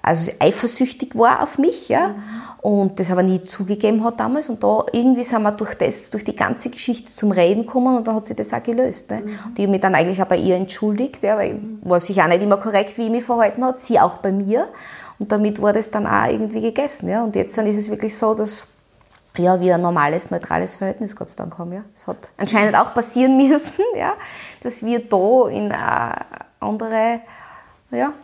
also 0.00 0.30
eifersüchtig 0.38 1.16
war 1.16 1.42
auf 1.42 1.58
mich, 1.58 1.88
ja, 1.88 2.14
und 2.62 3.00
das 3.00 3.10
aber 3.10 3.24
nie 3.24 3.42
zugegeben 3.42 4.04
hat 4.04 4.20
damals. 4.20 4.48
Und 4.48 4.62
da 4.62 4.84
irgendwie 4.92 5.24
sind 5.24 5.42
wir 5.42 5.52
durch 5.52 5.74
das, 5.74 6.10
durch 6.10 6.24
die 6.24 6.36
ganze 6.36 6.70
Geschichte 6.70 7.12
zum 7.12 7.32
Reden 7.32 7.66
gekommen 7.66 7.96
und 7.96 8.06
da 8.06 8.14
hat 8.14 8.26
sie 8.26 8.34
das 8.34 8.52
auch 8.52 8.62
gelöst. 8.62 9.10
Ne? 9.10 9.22
Und 9.22 9.58
ich 9.58 9.64
habe 9.64 9.72
mich 9.72 9.80
dann 9.80 9.94
eigentlich 9.94 10.22
auch 10.22 10.26
bei 10.26 10.36
ihr 10.36 10.56
entschuldigt, 10.56 11.22
ja, 11.22 11.36
weil 11.36 11.60
war 11.82 12.00
sicher 12.00 12.24
auch 12.24 12.28
nicht 12.28 12.42
immer 12.42 12.58
korrekt, 12.58 12.96
wie 12.96 13.04
ich 13.04 13.10
mich 13.10 13.24
verhalten 13.24 13.64
hat, 13.64 13.78
sie 13.78 13.98
auch 13.98 14.18
bei 14.18 14.30
mir. 14.30 14.68
Und 15.20 15.30
damit 15.30 15.60
war 15.60 15.74
das 15.74 15.90
dann 15.90 16.06
auch 16.06 16.26
irgendwie 16.28 16.62
gegessen, 16.62 17.08
ja. 17.08 17.22
Und 17.22 17.36
jetzt 17.36 17.56
dann 17.56 17.66
ist 17.66 17.76
es 17.76 17.90
wirklich 17.90 18.16
so, 18.16 18.34
dass 18.34 18.66
ja, 19.36 19.60
wir 19.60 19.74
ein 19.76 19.82
normales, 19.82 20.30
neutrales 20.30 20.76
Verhältnis 20.76 21.14
Gott 21.14 21.28
sei 21.28 21.36
Dank 21.36 21.56
haben. 21.58 21.72
Ja. 21.72 21.84
Es 21.94 22.06
hat 22.06 22.30
anscheinend 22.36 22.74
auch 22.74 22.94
passieren 22.94 23.36
müssen, 23.48 23.84
ja, 23.96 24.14
dass 24.62 24.82
wir 24.82 25.00
da 25.00 25.48
in 25.48 25.70
eine 25.70 26.16
andere 26.58 27.20
ja, 27.90 28.14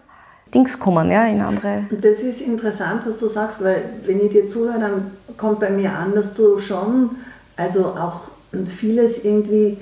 Dings 0.54 0.80
kommen, 0.80 1.10
ja, 1.10 1.26
in 1.26 1.42
andere. 1.42 1.84
Das 1.90 2.20
ist 2.20 2.40
interessant, 2.40 3.02
was 3.04 3.18
du 3.18 3.28
sagst, 3.28 3.62
weil 3.62 3.84
wenn 4.06 4.24
ich 4.24 4.32
dir 4.32 4.46
zuhöre, 4.46 4.80
dann 4.80 5.12
kommt 5.36 5.60
bei 5.60 5.70
mir 5.70 5.92
an, 5.92 6.14
dass 6.14 6.32
du 6.34 6.58
schon 6.58 7.10
also 7.56 7.88
auch 7.88 8.22
vieles 8.64 9.22
irgendwie 9.22 9.78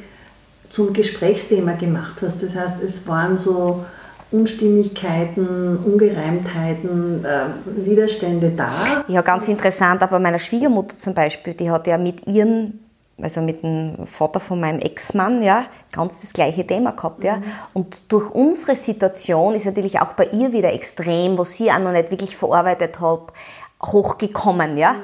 zum 0.68 0.92
Gesprächsthema 0.92 1.75
gemacht 1.75 2.16
hast. 2.23 2.42
Das 2.42 2.56
heißt, 2.56 2.83
es 2.83 3.06
waren 3.06 3.38
so 3.38 3.85
Unstimmigkeiten, 4.34 5.78
Ungereimtheiten, 5.78 7.24
äh, 7.24 7.86
Widerstände 7.86 8.50
da. 8.50 8.70
Ja, 9.06 9.22
ganz 9.22 9.46
interessant, 9.46 10.02
aber 10.02 10.18
meiner 10.18 10.40
Schwiegermutter 10.40 10.98
zum 10.98 11.14
Beispiel, 11.14 11.54
die 11.54 11.70
hat 11.70 11.86
ja 11.86 11.98
mit 11.98 12.26
ihren, 12.26 12.80
also 13.22 13.40
mit 13.40 13.62
dem 13.62 14.06
Vater 14.06 14.40
von 14.40 14.58
meinem 14.58 14.80
Ex-Mann, 14.80 15.40
ja, 15.42 15.66
ganz 15.92 16.20
das 16.20 16.32
gleiche 16.32 16.66
Thema 16.66 16.90
gehabt, 16.90 17.22
ja. 17.22 17.40
Und 17.72 18.10
durch 18.10 18.30
unsere 18.30 18.74
Situation 18.74 19.54
ist 19.54 19.66
natürlich 19.66 20.00
auch 20.00 20.14
bei 20.14 20.26
ihr 20.32 20.52
wieder 20.52 20.72
extrem, 20.72 21.38
was 21.38 21.52
sie 21.52 21.70
auch 21.70 21.78
noch 21.78 21.92
nicht 21.92 22.10
wirklich 22.10 22.36
verarbeitet 22.36 23.00
hat, 23.00 23.32
hochgekommen, 23.80 24.76
ja. 24.76 24.96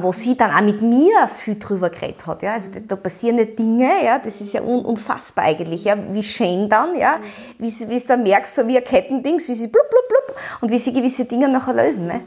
Wo 0.00 0.12
sie 0.12 0.36
dann 0.36 0.50
auch 0.50 0.60
mit 0.60 0.82
mir 0.82 1.28
viel 1.28 1.56
drüber 1.58 1.88
geredet 1.88 2.26
hat. 2.26 2.42
Ja. 2.42 2.54
Also 2.54 2.72
da 2.86 2.96
passieren 2.96 3.38
ja 3.38 3.44
Dinge, 3.44 4.04
ja, 4.04 4.18
das 4.18 4.40
ist 4.40 4.52
ja 4.52 4.62
un 4.62 4.84
unfassbar 4.84 5.44
eigentlich. 5.44 5.84
Ja. 5.84 5.96
Wie 6.10 6.22
Shane 6.22 6.68
dann, 6.68 6.96
ja, 6.98 7.18
wie 7.58 7.70
sie 7.70 7.86
dann 8.06 8.24
merkst, 8.24 8.56
so 8.56 8.66
wie 8.66 8.76
ein 8.76 8.84
Kettendings, 8.84 9.48
wie 9.48 9.54
sie 9.54 9.68
blub, 9.68 9.88
blub, 9.88 10.08
blub 10.08 10.36
und 10.60 10.70
wie 10.70 10.78
sie 10.78 10.92
gewisse 10.92 11.24
Dinge 11.24 11.48
nachher 11.48 11.74
lösen. 11.74 12.06
Ne. 12.06 12.20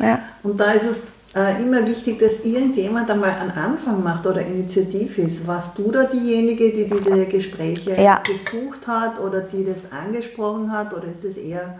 Ja. 0.00 0.20
Und 0.42 0.58
da 0.58 0.72
ist 0.72 0.86
es 0.86 1.00
äh, 1.36 1.62
immer 1.62 1.86
wichtig, 1.86 2.18
dass 2.18 2.40
irgendjemand 2.40 3.08
einmal 3.10 3.30
einen 3.30 3.52
Anfang 3.52 4.02
macht 4.02 4.26
oder 4.26 4.40
initiativ 4.40 5.18
ist. 5.18 5.46
Warst 5.46 5.78
du 5.78 5.92
da 5.92 6.04
diejenige, 6.04 6.70
die 6.70 6.88
diese 6.88 7.26
Gespräche 7.26 8.00
ja. 8.00 8.20
gesucht 8.24 8.88
hat 8.88 9.20
oder 9.20 9.40
die 9.40 9.64
das 9.64 9.92
angesprochen 9.92 10.72
hat 10.72 10.92
oder 10.94 11.06
ist 11.06 11.24
das 11.24 11.36
eher 11.36 11.78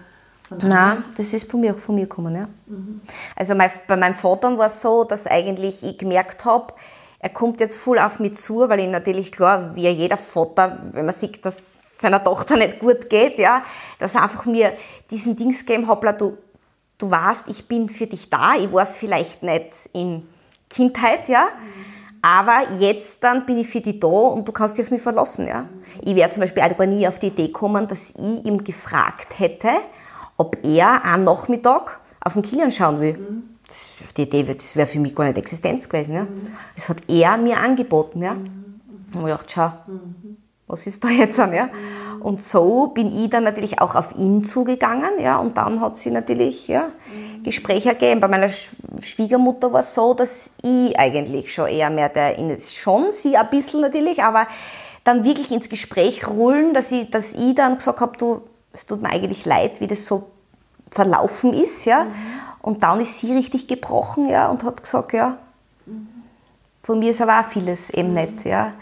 Nein, 0.51 1.05
das 1.17 1.33
ist 1.33 1.51
von 1.51 1.61
mir, 1.61 1.75
von 1.75 1.95
mir 1.95 2.07
gekommen. 2.07 2.35
Ja. 2.35 2.49
Mhm. 2.67 3.01
Also 3.37 3.55
mein, 3.55 3.71
bei 3.87 3.97
meinem 3.97 4.15
Vater 4.15 4.57
war 4.57 4.67
es 4.67 4.81
so, 4.81 5.05
dass 5.05 5.27
eigentlich 5.27 5.85
ich 5.85 5.99
gemerkt 5.99 6.45
habe, 6.45 6.75
er 7.21 7.31
kommt 7.31 7.61
jetzt 7.61 7.77
voll 7.77 7.99
auf 7.99 8.21
mich 8.21 8.37
zu, 8.37 8.69
weil 8.69 8.81
ich 8.81 8.89
natürlich 8.89 9.33
klar, 9.33 9.75
wie 9.75 9.89
jeder 9.89 10.17
Vater, 10.17 10.79
wenn 10.93 11.05
man 11.05 11.15
sieht, 11.15 11.45
dass 11.45 12.01
seiner 12.01 12.23
Tochter 12.23 12.57
nicht 12.57 12.79
gut 12.79 13.11
geht, 13.11 13.39
ja, 13.39 13.63
dass 13.99 14.15
er 14.15 14.23
einfach 14.23 14.45
mir 14.45 14.73
diesen 15.11 15.37
Dings 15.37 15.67
gegeben 15.67 15.89
hat, 15.89 16.21
du, 16.21 16.39
du 16.97 17.11
weißt, 17.11 17.49
ich 17.49 17.67
bin 17.67 17.89
für 17.89 18.07
dich 18.07 18.31
da. 18.31 18.55
Ich 18.55 18.73
war 18.73 18.83
es 18.83 18.97
vielleicht 18.97 19.43
nicht 19.43 19.91
in 19.93 20.29
Kindheit, 20.71 21.29
ja. 21.29 21.49
Aber 22.21 22.63
jetzt 22.79 23.23
dann 23.23 23.47
bin 23.47 23.59
ich 23.59 23.69
für 23.69 23.81
dich 23.81 24.01
da 24.01 24.09
und 24.09 24.47
du 24.47 24.53
kannst 24.53 24.77
dich 24.77 24.87
auf 24.87 24.91
mich 24.91 25.03
verlassen, 25.03 25.47
ja. 25.47 25.69
Ich 26.03 26.15
wäre 26.15 26.31
zum 26.31 26.41
Beispiel 26.43 26.63
auch 26.63 26.87
nie 26.87 27.07
auf 27.07 27.19
die 27.19 27.29
Idee 27.29 27.47
gekommen, 27.47 27.87
dass 27.89 28.11
ich 28.11 28.45
ihm 28.45 28.63
gefragt 28.63 29.39
hätte, 29.39 29.71
ob 30.39 30.65
er 30.65 31.05
einen 31.05 31.25
Nachmittag 31.25 32.01
auf 32.21 32.33
den 32.33 32.43
Kilian 32.43 32.73
schauen 32.73 33.01
will. 33.01 33.19
Das, 33.67 33.93
auf 34.03 34.15
die 34.15 34.23
Idee, 34.23 34.45
das 34.45 34.77
wäre 34.77 34.87
für 34.87 34.99
mich 34.99 35.15
gar 35.15 35.25
nicht 35.25 35.37
Existenz 35.37 35.89
gewesen, 35.89 36.15
ja. 36.15 36.27
Das 36.75 36.89
hat 36.89 36.99
er 37.07 37.37
mir 37.37 37.59
angeboten, 37.59 38.23
ja. 38.23 38.33
Und 38.33 39.27
ich 39.27 39.35
dachte, 39.35 39.47
schau, 39.55 39.73
was 40.69 40.87
ist 40.87 41.05
da 41.05 41.09
jetzt 41.09 41.39
an, 41.39 41.53
ja? 41.53 41.69
Und 42.21 42.43
so 42.43 42.89
bin 42.89 43.15
ich 43.15 43.31
dann 43.31 43.45
natürlich 43.45 43.81
auch 43.81 43.95
auf 43.95 44.17
ihn 44.17 44.43
zugegangen, 44.43 45.21
ja, 45.21 45.39
und 45.39 45.59
dann 45.59 45.81
hat 45.81 45.99
sie 45.99 46.11
natürlich, 46.11 46.69
ja, 46.69 46.89
Gespräche 47.43 47.91
ergeben. 47.91 48.21
Bei 48.21 48.29
meiner 48.29 48.51
Schwiegermutter 49.01 49.73
war 49.73 49.81
es 49.81 49.95
so, 49.95 50.15
dass 50.15 50.51
ich 50.63 50.99
eigentlich 50.99 51.53
schon 51.53 51.69
eher 51.69 51.91
mehr 51.91 52.09
der, 52.09 52.37
schon 52.61 53.11
sie 53.11 53.37
ein 53.37 53.51
bisschen 53.51 53.81
natürlich, 53.81 54.23
aber 54.23 54.47
dann 55.05 55.25
wirklich 55.25 55.53
ins 55.53 55.69
Gespräch 55.69 56.27
rollen, 56.27 56.75
dass 56.75 56.91
ich, 56.93 57.11
dass 57.11 57.33
ich 57.33 57.55
dann 57.55 57.77
gesagt 57.77 58.01
habe, 58.01 58.17
du, 58.19 58.43
es 58.73 58.87
tut 58.87 59.03
mir 59.03 59.11
eigentlich 59.11 59.45
leid, 59.45 59.81
wie 59.81 59.87
das 59.87 60.07
so 60.07 60.31
verlaufen 60.91 61.53
ist, 61.53 61.85
ja. 61.85 62.07
Und 62.61 62.83
dann 62.83 63.01
ist 63.01 63.19
sie 63.19 63.35
richtig 63.35 63.67
gebrochen, 63.67 64.29
ja, 64.29 64.49
und 64.49 64.65
hat 64.65 64.83
gesagt, 64.83 65.13
ja, 65.13 65.37
von 66.83 66.99
mir 66.99 67.11
ist 67.11 67.21
aber 67.21 67.41
auch 67.41 67.45
vieles 67.45 67.91
eben 67.91 68.15
nicht, 68.15 68.45
ja, 68.45 68.73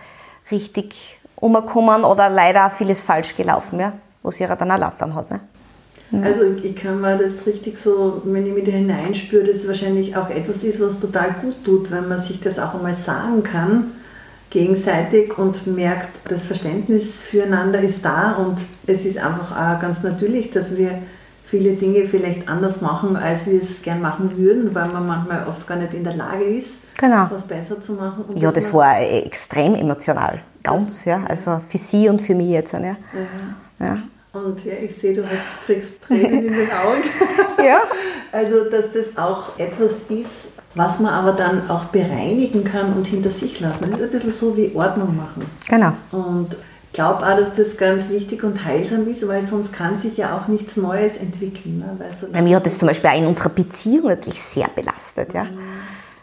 richtig 0.50 1.18
umgekommen 1.36 2.04
oder 2.04 2.28
leider 2.28 2.66
auch 2.66 2.70
vieles 2.70 3.02
falsch 3.02 3.36
gelaufen, 3.36 3.80
ja, 3.80 3.92
wo 4.22 4.30
sie 4.30 4.44
ihre 4.44 4.56
dann 4.56 4.68
dann 4.68 5.14
hat. 5.14 5.30
Ne? 5.30 5.40
Also 6.22 6.42
ich 6.62 6.76
kann 6.76 7.00
mir 7.00 7.16
das 7.16 7.46
richtig 7.46 7.78
so, 7.78 8.22
wenn 8.24 8.46
ich 8.46 8.52
mit 8.52 8.66
dir 8.66 8.74
hineinspüre, 8.74 9.42
dass 9.42 9.56
es 9.56 9.66
wahrscheinlich 9.66 10.16
auch 10.16 10.30
etwas 10.30 10.62
ist, 10.62 10.80
was 10.80 11.00
total 11.00 11.32
gut 11.42 11.64
tut, 11.64 11.90
wenn 11.90 12.08
man 12.08 12.20
sich 12.20 12.40
das 12.40 12.60
auch 12.60 12.74
einmal 12.74 12.94
sagen 12.94 13.42
kann, 13.42 13.92
gegenseitig 14.56 15.36
und 15.36 15.66
merkt, 15.66 16.08
das 16.30 16.46
Verständnis 16.46 17.24
füreinander 17.24 17.78
ist 17.78 18.02
da 18.02 18.32
und 18.32 18.56
es 18.86 19.04
ist 19.04 19.18
einfach 19.18 19.50
auch 19.52 19.78
ganz 19.78 20.02
natürlich, 20.02 20.50
dass 20.50 20.78
wir 20.78 20.92
viele 21.44 21.74
Dinge 21.74 22.06
vielleicht 22.06 22.48
anders 22.48 22.80
machen, 22.80 23.16
als 23.16 23.46
wir 23.46 23.60
es 23.60 23.82
gern 23.82 24.00
machen 24.00 24.38
würden, 24.38 24.74
weil 24.74 24.88
man 24.88 25.06
manchmal 25.06 25.46
oft 25.46 25.66
gar 25.66 25.76
nicht 25.76 25.92
in 25.92 26.04
der 26.04 26.16
Lage 26.16 26.44
ist, 26.44 26.76
genau. 26.96 27.26
was 27.28 27.46
besser 27.46 27.82
zu 27.82 27.92
machen. 27.92 28.24
Ja, 28.34 28.50
das 28.50 28.72
war 28.72 28.98
extrem 28.98 29.74
emotional, 29.74 30.40
ganz, 30.62 31.04
ja. 31.04 31.22
Also 31.28 31.60
für 31.68 31.78
sie 31.78 32.08
und 32.08 32.22
für 32.22 32.34
mich 32.34 32.48
jetzt. 32.48 32.72
Ja. 32.72 32.80
ja. 32.80 32.96
ja. 33.78 33.98
Und 34.44 34.64
ja, 34.64 34.74
ich 34.82 34.94
sehe, 34.94 35.14
du 35.14 35.24
hast, 35.24 35.66
kriegst 35.66 36.02
Tränen 36.02 36.46
in 36.46 36.52
den 36.52 36.70
Augen. 36.70 37.02
ja. 37.64 37.82
Also, 38.32 38.68
dass 38.70 38.92
das 38.92 39.16
auch 39.16 39.58
etwas 39.58 40.02
ist, 40.08 40.48
was 40.74 41.00
man 41.00 41.12
aber 41.12 41.32
dann 41.32 41.70
auch 41.70 41.86
bereinigen 41.86 42.64
kann 42.64 42.92
und 42.92 43.06
hinter 43.06 43.30
sich 43.30 43.60
lassen. 43.60 43.90
Das 43.90 44.00
ist 44.00 44.06
ein 44.06 44.10
bisschen 44.10 44.32
so 44.32 44.56
wie 44.56 44.72
Ordnung 44.74 45.16
machen. 45.16 45.50
Genau. 45.68 45.92
Und 46.12 46.56
glaube 46.96 47.26
auch, 47.26 47.36
dass 47.36 47.54
das 47.54 47.76
ganz 47.76 48.08
wichtig 48.08 48.42
und 48.42 48.64
heilsam 48.64 49.06
ist, 49.06 49.26
weil 49.28 49.46
sonst 49.46 49.72
kann 49.72 49.98
sich 49.98 50.16
ja 50.16 50.36
auch 50.36 50.48
nichts 50.48 50.76
Neues 50.76 51.18
entwickeln. 51.18 51.78
Ne? 51.78 51.94
Weil 51.98 52.12
so 52.12 52.26
Mir 52.42 52.56
hat 52.56 52.66
das 52.66 52.78
zum 52.78 52.88
Beispiel 52.88 53.10
auch 53.10 53.18
in 53.18 53.26
unserer 53.26 53.50
Beziehung 53.50 54.06
natürlich 54.06 54.40
sehr 54.40 54.68
belastet. 54.74 55.34
Ja? 55.34 55.44
Mhm. 55.44 55.58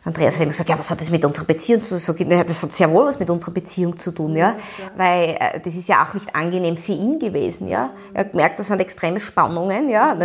Andreas 0.05 0.35
hat 0.35 0.41
immer 0.41 0.51
gesagt, 0.51 0.69
ja, 0.69 0.77
was 0.77 0.89
hat 0.89 0.99
das 0.99 1.09
mit 1.09 1.23
unserer 1.23 1.45
Beziehung 1.45 1.81
zu 1.81 1.97
tun? 1.97 2.29
Das 2.29 2.61
hat 2.61 2.73
sehr 2.73 2.91
wohl 2.91 3.05
was 3.05 3.19
mit 3.19 3.29
unserer 3.29 3.51
Beziehung 3.51 3.95
zu 3.95 4.11
tun, 4.11 4.35
ja. 4.35 4.55
Weil 4.97 5.37
äh, 5.39 5.59
das 5.61 5.75
ist 5.75 5.87
ja 5.87 6.03
auch 6.03 6.13
nicht 6.13 6.35
angenehm 6.35 6.75
für 6.75 6.91
ihn 6.91 7.19
gewesen, 7.19 7.67
ja. 7.67 7.91
Er 8.13 8.25
hat 8.25 8.31
gemerkt, 8.31 8.59
das 8.59 8.67
sind 8.67 8.81
extreme 8.81 9.19
Spannungen, 9.19 9.89
ja. 9.89 10.17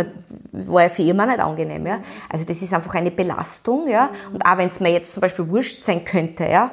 War 0.51 0.83
ja 0.83 0.89
für 0.89 1.03
ihn 1.03 1.19
auch 1.19 1.25
nicht 1.25 1.39
angenehm, 1.39 1.87
ja. 1.87 1.99
Also 2.29 2.45
das 2.45 2.61
ist 2.61 2.73
einfach 2.73 2.93
eine 2.95 3.11
Belastung, 3.11 3.87
ja. 3.87 4.09
Und 4.33 4.45
auch 4.45 4.57
wenn 4.57 4.69
es 4.69 4.79
mir 4.79 4.91
jetzt 4.91 5.13
zum 5.13 5.21
Beispiel 5.21 5.47
wurscht 5.47 5.81
sein 5.81 6.03
könnte, 6.03 6.45
ja 6.45 6.71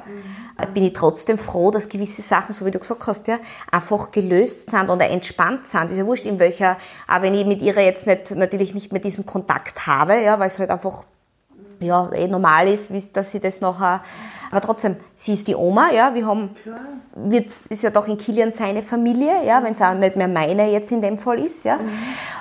bin 0.73 0.83
ich 0.83 0.93
trotzdem 0.93 1.37
froh, 1.37 1.69
dass 1.69 1.87
gewisse 1.87 2.21
Sachen, 2.21 2.51
so 2.51 2.65
wie 2.65 2.71
du 2.71 2.79
gesagt 2.79 3.05
hast, 3.05 3.27
ja, 3.27 3.37
einfach 3.71 4.11
gelöst 4.11 4.71
sind 4.71 4.89
oder 4.89 5.07
entspannt 5.09 5.67
sind. 5.67 5.91
ist 5.91 5.97
ja 5.97 6.05
wurscht, 6.05 6.25
in 6.25 6.39
welcher, 6.39 6.77
auch 7.07 7.21
wenn 7.21 7.35
ich 7.35 7.45
mit 7.45 7.61
ihrer 7.61 7.81
jetzt 7.81 8.07
nicht, 8.07 8.31
natürlich 8.31 8.73
nicht 8.73 8.91
mehr 8.91 9.01
diesen 9.01 9.25
Kontakt 9.25 9.85
habe, 9.85 10.19
ja, 10.19 10.39
weil 10.39 10.47
es 10.47 10.57
halt 10.57 10.71
einfach 10.71 11.05
ja, 11.79 12.09
eh 12.11 12.27
normal 12.27 12.67
ist, 12.67 12.91
dass 13.15 13.31
sie 13.31 13.39
das 13.39 13.61
nachher, 13.61 14.01
aber 14.49 14.61
trotzdem, 14.61 14.95
sie 15.15 15.33
ist 15.33 15.47
die 15.47 15.55
Oma, 15.55 15.91
ja, 15.91 16.13
wir 16.13 16.25
haben, 16.25 16.51
wird, 17.15 17.51
ist 17.69 17.83
ja 17.83 17.89
doch 17.89 18.07
in 18.07 18.17
Kilian 18.17 18.51
seine 18.51 18.81
Familie, 18.81 19.45
ja, 19.45 19.61
wenn 19.63 19.73
es 19.73 19.81
auch 19.81 19.93
nicht 19.93 20.15
mehr 20.15 20.27
meine 20.27 20.71
jetzt 20.71 20.91
in 20.91 21.01
dem 21.01 21.17
Fall 21.17 21.39
ist, 21.39 21.65
ja. 21.65 21.77
Mhm. 21.77 21.89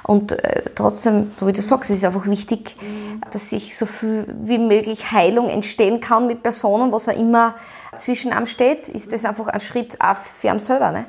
Und 0.05 0.33
äh, 0.33 0.62
trotzdem, 0.75 1.33
wie 1.40 1.52
du 1.52 1.62
sagst, 1.62 1.90
es 1.90 1.99
ist 1.99 2.05
einfach 2.05 2.26
wichtig, 2.26 2.76
mhm. 2.81 3.21
dass 3.33 3.50
sich 3.50 3.76
so 3.76 3.87
viel 3.87 4.26
wie 4.43 4.59
möglich 4.59 5.11
Heilung 5.11 5.49
entstehen 5.49 6.00
kann 6.00 6.26
mit 6.26 6.43
Personen, 6.43 6.93
was 6.93 7.09
auch 7.09 7.16
immer 7.16 7.55
zwischen 7.97 8.33
am 8.33 8.47
steht, 8.47 8.88
ist 8.88 9.12
das 9.12 9.25
einfach 9.25 9.49
ein 9.49 9.61
Schritt 9.61 10.00
auch 10.00 10.16
für 10.16 10.50
einen 10.50 10.61
selber, 10.61 10.93
ne? 10.93 11.07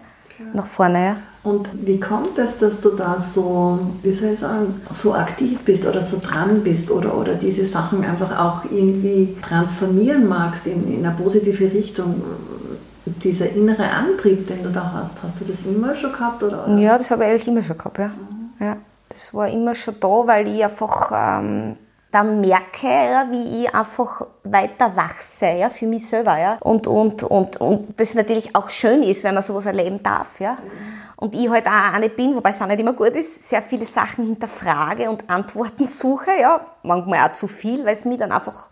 Nach 0.53 0.67
vorne, 0.67 1.05
ja. 1.05 1.15
Und 1.47 1.69
wie 1.87 1.97
kommt 1.97 2.37
es, 2.37 2.57
dass 2.57 2.81
du 2.81 2.89
da 2.89 3.17
so, 3.17 3.79
wie 4.03 4.11
soll 4.11 4.31
ich 4.31 4.39
sagen, 4.39 4.81
so 4.91 5.13
aktiv 5.13 5.57
bist 5.63 5.85
oder 5.85 6.03
so 6.03 6.19
dran 6.21 6.61
bist 6.61 6.91
oder, 6.91 7.17
oder 7.17 7.35
diese 7.35 7.65
Sachen 7.65 8.03
einfach 8.03 8.37
auch 8.37 8.69
irgendwie 8.69 9.37
transformieren 9.41 10.27
magst 10.27 10.67
in, 10.67 10.93
in 10.93 11.05
eine 11.05 11.15
positive 11.15 11.71
Richtung? 11.71 12.21
Dieser 13.23 13.49
innere 13.51 13.89
Antrieb, 13.89 14.45
den 14.49 14.61
du 14.61 14.69
da 14.69 14.91
hast, 14.93 15.23
hast 15.23 15.39
du 15.39 15.45
das 15.45 15.65
immer 15.65 15.95
schon 15.95 16.11
gehabt? 16.11 16.43
Oder? 16.43 16.67
Ja, 16.77 16.97
das 16.97 17.09
habe 17.11 17.23
ich 17.23 17.29
eigentlich 17.29 17.47
immer 17.47 17.63
schon 17.63 17.77
gehabt, 17.77 17.97
ja. 17.97 18.07
Mhm. 18.07 18.65
ja. 18.65 18.77
Das 19.07 19.33
war 19.33 19.47
immer 19.47 19.73
schon 19.73 19.95
da, 20.01 20.27
weil 20.27 20.49
ich 20.49 20.61
einfach 20.61 21.11
ähm, 21.15 21.77
dann 22.11 22.41
merke, 22.41 22.87
ja, 22.87 23.25
wie 23.31 23.63
ich 23.63 23.73
einfach 23.73 24.27
weiter 24.43 24.93
wachse, 24.97 25.45
ja, 25.45 25.69
für 25.69 25.85
mich 25.85 26.05
selber, 26.05 26.37
ja. 26.37 26.57
Und, 26.59 26.87
und, 26.87 27.23
und, 27.23 27.55
und 27.61 27.97
das 27.97 28.15
natürlich 28.15 28.53
auch 28.53 28.69
schön 28.69 29.01
ist, 29.01 29.23
wenn 29.23 29.33
man 29.33 29.43
sowas 29.43 29.65
erleben 29.65 30.03
darf, 30.03 30.41
ja. 30.41 30.55
Mhm 30.55 31.06
und 31.17 31.33
ich 31.33 31.49
halt 31.49 31.67
auch 31.67 31.93
eine 31.93 32.09
bin, 32.09 32.35
wobei 32.35 32.51
es 32.51 32.61
auch 32.61 32.67
nicht 32.67 32.79
immer 32.79 32.93
gut 32.93 33.09
ist, 33.09 33.49
sehr 33.49 33.61
viele 33.61 33.85
Sachen 33.85 34.25
hinterfrage 34.25 35.09
und 35.09 35.29
Antworten 35.29 35.87
suche, 35.87 36.31
ja, 36.39 36.61
manchmal 36.83 37.27
auch 37.27 37.31
zu 37.31 37.47
viel, 37.47 37.83
weil 37.85 37.93
es 37.93 38.05
mir 38.05 38.17
dann 38.17 38.31
einfach 38.31 38.69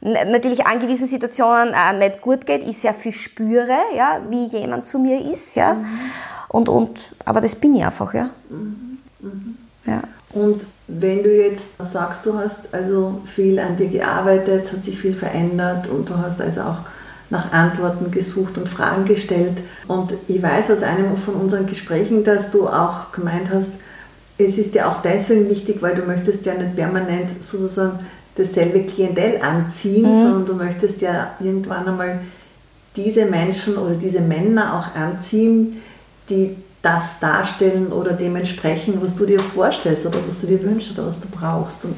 natürlich 0.00 0.64
an 0.66 0.80
gewissen 0.80 1.06
Situationen 1.06 1.74
auch 1.74 1.92
nicht 1.92 2.20
gut 2.20 2.46
geht, 2.46 2.62
ich 2.66 2.78
sehr 2.78 2.94
viel 2.94 3.12
spüre, 3.12 3.76
ja, 3.94 4.20
wie 4.30 4.44
jemand 4.46 4.86
zu 4.86 4.98
mir 4.98 5.20
ist, 5.20 5.56
ja, 5.56 5.74
mhm. 5.74 5.86
und, 6.48 6.68
und, 6.68 7.08
aber 7.24 7.40
das 7.40 7.54
bin 7.54 7.74
ich 7.74 7.84
einfach, 7.84 8.14
ja. 8.14 8.30
Mhm. 8.48 8.98
Mhm. 9.20 9.58
ja. 9.86 10.00
Und 10.32 10.64
wenn 10.86 11.24
du 11.24 11.36
jetzt 11.36 11.70
sagst, 11.78 12.24
du 12.24 12.38
hast 12.38 12.72
also 12.72 13.20
viel 13.26 13.58
an 13.58 13.76
dir 13.76 13.88
gearbeitet, 13.88 14.64
es 14.64 14.72
hat 14.72 14.84
sich 14.84 14.98
viel 14.98 15.14
verändert 15.14 15.88
und 15.88 16.08
du 16.08 16.16
hast 16.16 16.40
also 16.40 16.60
auch 16.60 16.78
nach 17.30 17.52
Antworten 17.52 18.10
gesucht 18.10 18.58
und 18.58 18.68
Fragen 18.68 19.04
gestellt. 19.04 19.58
Und 19.86 20.14
ich 20.28 20.42
weiß 20.42 20.70
aus 20.70 20.82
einem 20.82 21.16
von 21.16 21.34
unseren 21.34 21.66
Gesprächen, 21.66 22.24
dass 22.24 22.50
du 22.50 22.68
auch 22.68 23.12
gemeint 23.12 23.50
hast, 23.52 23.70
es 24.36 24.58
ist 24.58 24.74
ja 24.74 24.90
auch 24.90 25.02
deswegen 25.02 25.48
wichtig, 25.48 25.80
weil 25.80 25.94
du 25.94 26.02
möchtest 26.02 26.44
ja 26.46 26.54
nicht 26.54 26.74
permanent 26.74 27.42
sozusagen 27.42 28.00
dasselbe 28.36 28.82
Klientel 28.84 29.40
anziehen, 29.42 30.10
mhm. 30.10 30.16
sondern 30.16 30.46
du 30.46 30.54
möchtest 30.54 31.00
ja 31.00 31.32
irgendwann 31.40 31.86
einmal 31.86 32.20
diese 32.96 33.26
Menschen 33.26 33.76
oder 33.76 33.94
diese 33.94 34.20
Männer 34.20 34.78
auch 34.78 34.94
anziehen, 34.98 35.80
die 36.28 36.56
das 36.82 37.18
darstellen 37.20 37.92
oder 37.92 38.12
dementsprechend, 38.12 39.02
was 39.02 39.14
du 39.14 39.26
dir 39.26 39.38
vorstellst 39.38 40.06
oder 40.06 40.18
was 40.26 40.38
du 40.38 40.46
dir 40.46 40.62
wünschst 40.62 40.92
oder 40.92 41.06
was 41.06 41.20
du 41.20 41.28
brauchst. 41.28 41.84
Und 41.84 41.96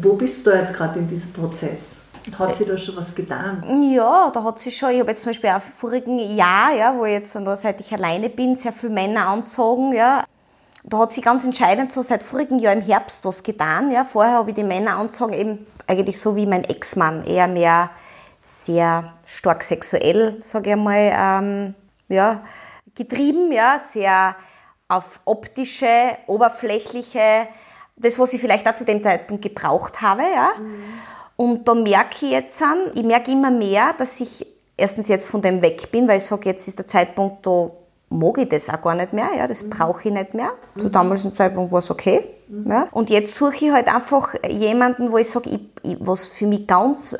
wo 0.00 0.14
bist 0.14 0.46
du 0.46 0.50
jetzt 0.50 0.72
gerade 0.72 0.98
in 0.98 1.08
diesem 1.08 1.32
Prozess? 1.32 1.96
Hat 2.38 2.54
sich 2.56 2.66
da 2.66 2.76
schon 2.76 2.96
was 2.96 3.14
getan? 3.14 3.82
Ja, 3.82 4.30
da 4.30 4.42
hat 4.44 4.60
sich 4.60 4.76
schon. 4.76 4.90
Ich 4.90 5.00
habe 5.00 5.10
jetzt 5.10 5.22
zum 5.22 5.30
Beispiel 5.30 5.50
auch 5.50 5.60
vorigen 5.60 6.18
Jahr, 6.18 6.74
ja, 6.74 6.96
wo 6.96 7.04
ich 7.04 7.12
jetzt 7.12 7.34
nur 7.38 7.56
seit 7.56 7.80
ich 7.80 7.92
alleine 7.92 8.28
bin, 8.28 8.54
sehr 8.54 8.72
viele 8.72 8.92
Männer 8.92 9.28
anzogen, 9.28 9.92
ja, 9.92 10.24
da 10.84 10.98
hat 10.98 11.12
sich 11.12 11.24
ganz 11.24 11.44
entscheidend 11.44 11.90
so 11.90 12.02
seit 12.02 12.22
vorigen 12.22 12.58
Jahr 12.58 12.72
im 12.72 12.82
Herbst 12.82 13.24
was 13.24 13.42
getan. 13.42 13.90
Ja. 13.90 14.04
Vorher 14.04 14.34
habe 14.34 14.50
ich 14.50 14.56
die 14.56 14.64
Männer 14.64 14.96
anzogen, 14.96 15.32
eben 15.32 15.66
eigentlich 15.86 16.20
so 16.20 16.36
wie 16.36 16.46
mein 16.46 16.64
Ex-Mann, 16.64 17.24
eher 17.24 17.48
mehr 17.48 17.90
sehr 18.44 19.12
stark 19.26 19.64
sexuell, 19.64 20.36
sage 20.40 20.70
ich 20.70 20.72
einmal, 20.74 21.12
ähm, 21.12 21.74
ja, 22.08 22.42
getrieben, 22.94 23.50
ja, 23.50 23.80
sehr 23.80 24.36
auf 24.88 25.20
optische, 25.24 26.16
oberflächliche, 26.28 27.48
das, 27.96 28.18
was 28.18 28.32
ich 28.32 28.40
vielleicht 28.40 28.68
auch 28.68 28.74
zu 28.74 28.84
dem 28.84 29.02
Zeitpunkt 29.02 29.42
gebraucht 29.42 30.00
habe, 30.00 30.22
ja. 30.22 30.50
Mhm. 30.58 30.84
Und 31.36 31.68
da 31.68 31.74
merke 31.74 32.26
ich 32.26 32.32
jetzt 32.32 32.62
an, 32.62 32.78
ich 32.94 33.02
merke 33.02 33.30
immer 33.30 33.50
mehr, 33.50 33.92
dass 33.98 34.20
ich 34.20 34.46
erstens 34.76 35.08
jetzt 35.08 35.26
von 35.26 35.42
dem 35.42 35.62
weg 35.62 35.90
bin, 35.90 36.08
weil 36.08 36.18
ich 36.18 36.24
sage, 36.24 36.48
jetzt 36.48 36.66
ist 36.66 36.78
der 36.78 36.86
Zeitpunkt, 36.86 37.46
da 37.46 37.70
mag 38.08 38.38
ich 38.38 38.48
das 38.48 38.68
auch 38.68 38.80
gar 38.80 38.94
nicht 38.94 39.12
mehr, 39.12 39.28
ja, 39.36 39.46
das 39.46 39.62
mhm. 39.62 39.70
brauche 39.70 40.08
ich 40.08 40.14
nicht 40.14 40.34
mehr. 40.34 40.50
Mhm. 40.74 40.80
Zu 40.80 40.90
damaligen 40.90 41.34
Zeitpunkt 41.34 41.72
war 41.72 41.80
es 41.80 41.90
okay. 41.90 42.24
Mhm. 42.48 42.70
Ja. 42.70 42.88
Und 42.92 43.10
jetzt 43.10 43.34
suche 43.34 43.66
ich 43.66 43.72
halt 43.72 43.88
einfach 43.88 44.34
jemanden, 44.48 45.10
wo 45.10 45.18
ich 45.18 45.28
sage, 45.28 45.58
was 45.98 46.28
für 46.28 46.46
mich 46.46 46.66
ganz 46.66 47.16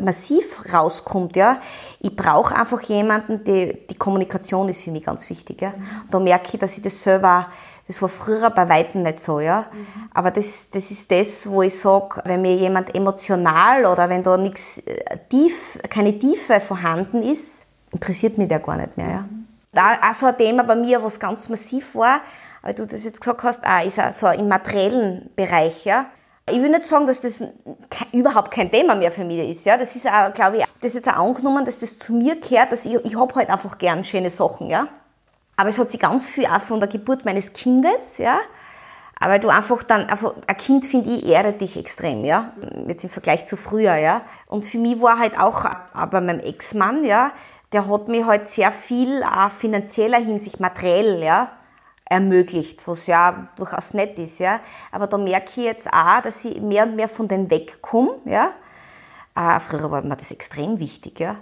massiv, 0.00 0.72
rauskommt, 0.72 1.36
ja. 1.36 1.60
Ich 2.00 2.14
brauche 2.14 2.56
einfach 2.56 2.80
jemanden, 2.82 3.44
die, 3.44 3.86
die 3.88 3.94
Kommunikation 3.94 4.68
ist 4.68 4.82
für 4.82 4.90
mich 4.90 5.04
ganz 5.04 5.30
wichtig, 5.30 5.62
ja. 5.62 5.70
Mhm. 5.70 5.84
Da 6.10 6.18
merke 6.18 6.50
ich, 6.54 6.58
dass 6.58 6.76
ich 6.76 6.82
das 6.82 7.00
selber 7.02 7.46
das 7.86 8.02
war 8.02 8.08
früher 8.08 8.50
bei 8.50 8.68
Weitem 8.68 9.02
nicht 9.02 9.20
so, 9.20 9.38
ja. 9.38 9.66
Mhm. 9.72 9.86
Aber 10.12 10.30
das, 10.30 10.70
das 10.70 10.90
ist 10.90 11.10
das, 11.10 11.48
wo 11.48 11.62
ich 11.62 11.78
sage, 11.78 12.20
wenn 12.24 12.42
mir 12.42 12.54
jemand 12.54 12.94
emotional 12.94 13.86
oder 13.86 14.08
wenn 14.08 14.22
da 14.22 14.36
nichts 14.36 14.78
äh, 14.78 15.18
tief, 15.28 15.78
keine 15.88 16.18
Tiefe 16.18 16.60
vorhanden 16.60 17.22
ist, 17.22 17.62
interessiert 17.92 18.38
mich 18.38 18.48
der 18.48 18.58
gar 18.58 18.76
nicht 18.76 18.96
mehr, 18.96 19.08
ja. 19.08 19.20
Mhm. 19.20 19.46
Da 19.72 19.92
auch 19.92 20.14
so 20.14 20.26
ein 20.26 20.36
Thema 20.36 20.64
bei 20.64 20.74
mir, 20.74 21.02
was 21.02 21.20
ganz 21.20 21.48
massiv 21.48 21.94
war, 21.94 22.20
weil 22.62 22.74
du 22.74 22.86
das 22.86 23.04
jetzt 23.04 23.20
gesagt 23.20 23.42
hast, 23.42 23.64
auch 23.64 23.86
ist 23.86 24.00
auch 24.00 24.12
so 24.12 24.28
im 24.28 24.48
materiellen 24.48 25.30
Bereich, 25.36 25.84
ja. 25.84 26.06
Ich 26.48 26.62
will 26.62 26.70
nicht 26.70 26.84
sagen, 26.84 27.06
dass 27.06 27.20
das 27.20 27.42
überhaupt 28.12 28.52
kein 28.52 28.70
Thema 28.70 28.94
mehr 28.94 29.10
für 29.10 29.24
mich 29.24 29.50
ist. 29.50 29.66
Ja, 29.66 29.76
das 29.76 29.96
ist 29.96 30.06
auch, 30.06 30.32
glaube 30.32 30.58
ich, 30.58 30.64
das 30.80 30.94
ist 30.94 31.06
jetzt 31.06 31.08
auch 31.08 31.28
angenommen, 31.28 31.64
dass 31.64 31.80
das 31.80 31.98
zu 31.98 32.12
mir 32.14 32.36
gehört, 32.36 32.70
dass 32.70 32.86
ich, 32.86 32.94
ich 33.04 33.16
habe 33.16 33.34
halt 33.34 33.50
einfach 33.50 33.78
gern 33.78 34.04
schöne 34.04 34.30
Sachen, 34.30 34.68
ja. 34.68 34.86
Aber 35.56 35.70
es 35.70 35.78
hat 35.78 35.90
sich 35.90 36.00
ganz 36.00 36.26
viel 36.28 36.46
auch 36.46 36.60
von 36.60 36.80
der 36.80 36.88
Geburt 36.88 37.24
meines 37.24 37.52
Kindes, 37.52 38.18
ja. 38.18 38.38
Aber 39.18 39.38
du 39.38 39.48
einfach 39.48 39.82
dann, 39.82 40.06
einfach, 40.10 40.34
ein 40.46 40.56
Kind, 40.58 40.84
finde 40.84 41.08
ich, 41.08 41.26
ehrt 41.26 41.60
dich 41.62 41.78
extrem, 41.78 42.24
ja. 42.24 42.52
Jetzt 42.86 43.04
im 43.04 43.10
Vergleich 43.10 43.46
zu 43.46 43.56
früher, 43.56 43.96
ja. 43.96 44.22
Und 44.46 44.66
für 44.66 44.78
mich 44.78 45.00
war 45.00 45.18
halt 45.18 45.40
auch, 45.40 45.64
aber 45.94 46.20
mein 46.20 46.40
Ex-Mann, 46.40 47.04
ja, 47.04 47.32
der 47.72 47.88
hat 47.88 48.08
mir 48.08 48.26
halt 48.26 48.48
sehr 48.48 48.70
viel 48.70 49.22
auch 49.22 49.50
finanzieller 49.50 50.18
Hinsicht, 50.18 50.60
materiell, 50.60 51.22
ja, 51.22 51.52
ermöglicht, 52.04 52.86
was 52.86 53.06
ja 53.06 53.48
durchaus 53.56 53.94
nett 53.94 54.18
ist, 54.18 54.38
ja. 54.38 54.60
Aber 54.92 55.06
da 55.06 55.16
merke 55.16 55.48
ich 55.48 55.64
jetzt 55.64 55.90
auch, 55.90 56.20
dass 56.20 56.44
ich 56.44 56.60
mehr 56.60 56.84
und 56.84 56.96
mehr 56.96 57.08
von 57.08 57.28
denen 57.28 57.50
wegkomme, 57.50 58.16
ja. 58.26 58.50
Äh, 59.34 59.60
früher 59.60 59.90
war 59.90 60.02
mir 60.02 60.16
das 60.16 60.30
extrem 60.30 60.78
wichtig, 60.78 61.20
ja 61.20 61.36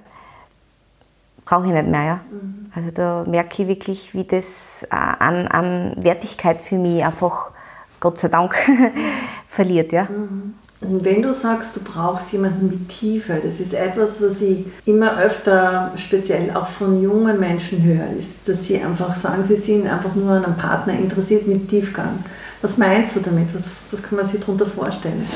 brauche 1.45 1.67
ich 1.67 1.73
nicht 1.73 1.87
mehr. 1.87 2.05
Ja? 2.05 2.21
Mhm. 2.31 2.71
Also 2.75 2.91
da 2.91 3.25
merke 3.29 3.63
ich 3.63 3.69
wirklich, 3.69 4.15
wie 4.15 4.25
das 4.25 4.85
äh, 4.91 4.95
an, 4.95 5.47
an 5.49 5.93
Wertigkeit 5.97 6.61
für 6.61 6.77
mich 6.77 7.05
einfach, 7.05 7.53
Gott 8.01 8.19
sei 8.19 8.29
Dank, 8.29 8.55
verliert. 9.49 9.93
Ja? 9.93 10.05
Mhm. 10.05 10.55
Und 10.81 11.05
wenn 11.05 11.23
du 11.23 11.33
sagst, 11.33 11.77
du 11.77 11.81
brauchst 11.81 12.33
jemanden 12.33 12.67
mit 12.67 12.89
Tiefe, 12.89 13.41
das 13.43 13.59
ist 13.59 13.73
etwas, 13.73 14.23
was 14.23 14.43
ich 14.43 14.67
immer 14.85 15.19
öfter, 15.19 15.93
speziell 15.97 16.55
auch 16.55 16.67
von 16.67 17.01
jungen 17.01 17.41
Menschen 17.41 17.83
höre, 17.83 18.11
ist, 18.19 18.47
dass 18.47 18.67
sie 18.67 18.79
einfach 18.79 19.15
sagen, 19.15 19.43
sie 19.43 19.57
sind 19.57 19.87
einfach 19.87 20.15
nur 20.15 20.33
an 20.33 20.45
einem 20.45 20.57
Partner 20.57 20.93
interessiert 20.93 21.47
mit 21.47 21.69
Tiefgang. 21.71 22.23
Was 22.61 22.77
meinst 22.77 23.17
du 23.17 23.21
damit? 23.21 23.55
Was, 23.55 23.83
was 23.91 24.03
kann 24.03 24.17
man 24.17 24.27
sich 24.27 24.41
darunter 24.41 24.67
vorstellen? 24.67 25.27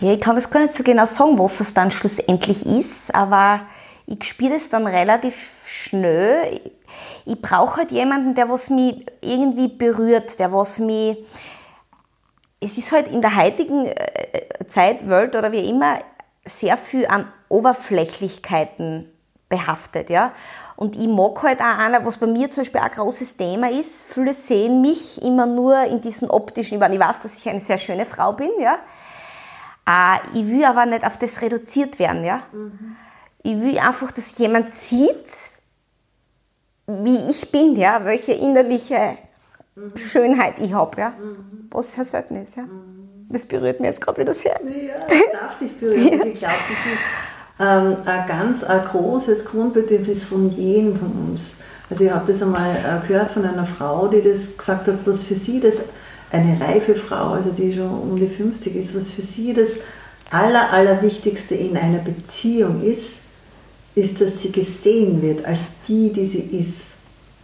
Ja, 0.00 0.12
ich 0.12 0.20
kann 0.20 0.36
es 0.36 0.50
gar 0.50 0.60
nicht 0.60 0.74
so 0.74 0.82
genau 0.82 1.06
sagen, 1.06 1.38
was 1.38 1.60
es 1.60 1.72
dann 1.74 1.90
schlussendlich 1.90 2.66
ist, 2.66 3.14
aber 3.14 3.60
ich 4.08 4.24
spiele 4.24 4.56
es 4.56 4.70
dann 4.70 4.86
relativ 4.86 5.62
schnell. 5.66 6.60
Ich 7.26 7.40
brauche 7.42 7.78
halt 7.78 7.90
jemanden, 7.90 8.34
der 8.34 8.48
was 8.48 8.70
mich 8.70 9.04
irgendwie 9.20 9.68
berührt, 9.68 10.38
der 10.38 10.50
was 10.50 10.78
mich. 10.78 11.18
Es 12.58 12.78
ist 12.78 12.90
halt 12.90 13.08
in 13.08 13.20
der 13.20 13.36
heutigen 13.36 13.86
äh, 13.86 14.64
Zeit, 14.66 15.08
Welt 15.08 15.36
oder 15.36 15.52
wie 15.52 15.68
immer, 15.68 15.98
sehr 16.44 16.78
viel 16.78 17.06
an 17.06 17.30
Oberflächlichkeiten 17.50 19.12
behaftet, 19.48 20.08
ja. 20.08 20.32
Und 20.76 20.96
ich 20.96 21.06
mag 21.06 21.42
halt 21.42 21.60
auch 21.60 21.78
einer, 21.78 22.04
was 22.06 22.16
bei 22.16 22.26
mir 22.26 22.50
zum 22.50 22.62
Beispiel 22.62 22.80
ein 22.80 22.90
großes 22.90 23.36
Thema 23.36 23.70
ist. 23.70 24.02
Viele 24.02 24.32
sehen 24.32 24.80
mich 24.80 25.22
immer 25.22 25.44
nur 25.44 25.82
in 25.82 26.00
diesen 26.00 26.30
optischen, 26.30 26.80
ich 26.80 27.00
weiß, 27.00 27.20
dass 27.20 27.36
ich 27.36 27.48
eine 27.48 27.60
sehr 27.60 27.78
schöne 27.78 28.06
Frau 28.06 28.32
bin, 28.32 28.50
ja. 28.58 28.78
Äh, 29.86 30.38
ich 30.38 30.46
will 30.48 30.64
aber 30.64 30.86
nicht 30.86 31.04
auf 31.04 31.18
das 31.18 31.42
reduziert 31.42 31.98
werden, 31.98 32.24
ja. 32.24 32.42
Mhm. 32.52 32.96
Ich 33.48 33.58
will 33.62 33.78
einfach, 33.78 34.12
dass 34.12 34.36
jemand 34.36 34.74
sieht, 34.74 35.24
wie 36.86 37.30
ich 37.30 37.50
bin, 37.50 37.76
ja, 37.76 38.04
welche 38.04 38.32
innerliche 38.32 39.16
mhm. 39.74 39.96
Schönheit 39.96 40.56
ich 40.58 40.74
habe, 40.74 41.00
ja. 41.00 41.08
Mhm. 41.18 41.68
Was 41.70 41.92
sehr 41.92 42.04
selten 42.04 42.42
ist, 42.42 42.56
ja. 42.56 42.64
Mhm. 42.64 43.26
Das 43.30 43.46
berührt 43.46 43.80
mich 43.80 43.88
jetzt 43.88 44.02
gerade 44.02 44.20
wieder 44.20 44.34
sehr. 44.34 44.60
Ja, 44.66 44.98
das 45.00 45.40
darf 45.40 45.58
dich 45.58 45.74
berühren. 45.78 46.18
Ja. 46.18 46.26
Ich 46.26 46.38
glaube, 46.38 46.56
das 46.68 46.92
ist 46.92 47.06
ähm, 47.58 47.96
ein 48.04 48.26
ganz 48.26 48.64
ein 48.64 48.84
großes 48.84 49.46
Grundbedürfnis 49.46 50.24
von 50.24 50.50
jedem 50.50 50.98
von 50.98 51.30
uns. 51.30 51.54
Also 51.88 52.04
ich 52.04 52.10
habe 52.10 52.30
das 52.30 52.42
einmal 52.42 52.76
äh, 52.76 53.06
gehört 53.06 53.30
von 53.30 53.46
einer 53.46 53.64
Frau, 53.64 54.08
die 54.08 54.20
das 54.20 54.58
gesagt 54.58 54.88
hat, 54.88 55.06
was 55.06 55.24
für 55.24 55.36
sie 55.36 55.58
das, 55.58 55.80
eine 56.30 56.60
reife 56.60 56.94
Frau, 56.94 57.32
also 57.32 57.48
die 57.48 57.72
schon 57.72 57.88
um 57.88 58.16
die 58.16 58.28
50 58.28 58.76
ist, 58.76 58.94
was 58.94 59.10
für 59.10 59.22
sie 59.22 59.54
das 59.54 59.76
Aller, 60.30 60.70
Allerwichtigste 60.70 61.54
in 61.54 61.78
einer 61.78 62.00
Beziehung 62.00 62.82
ist, 62.82 63.20
ist, 63.94 64.20
dass 64.20 64.42
sie 64.42 64.52
gesehen 64.52 65.20
wird 65.22 65.44
als 65.44 65.66
die, 65.86 66.12
die 66.12 66.26
sie 66.26 66.40
ist. 66.40 66.88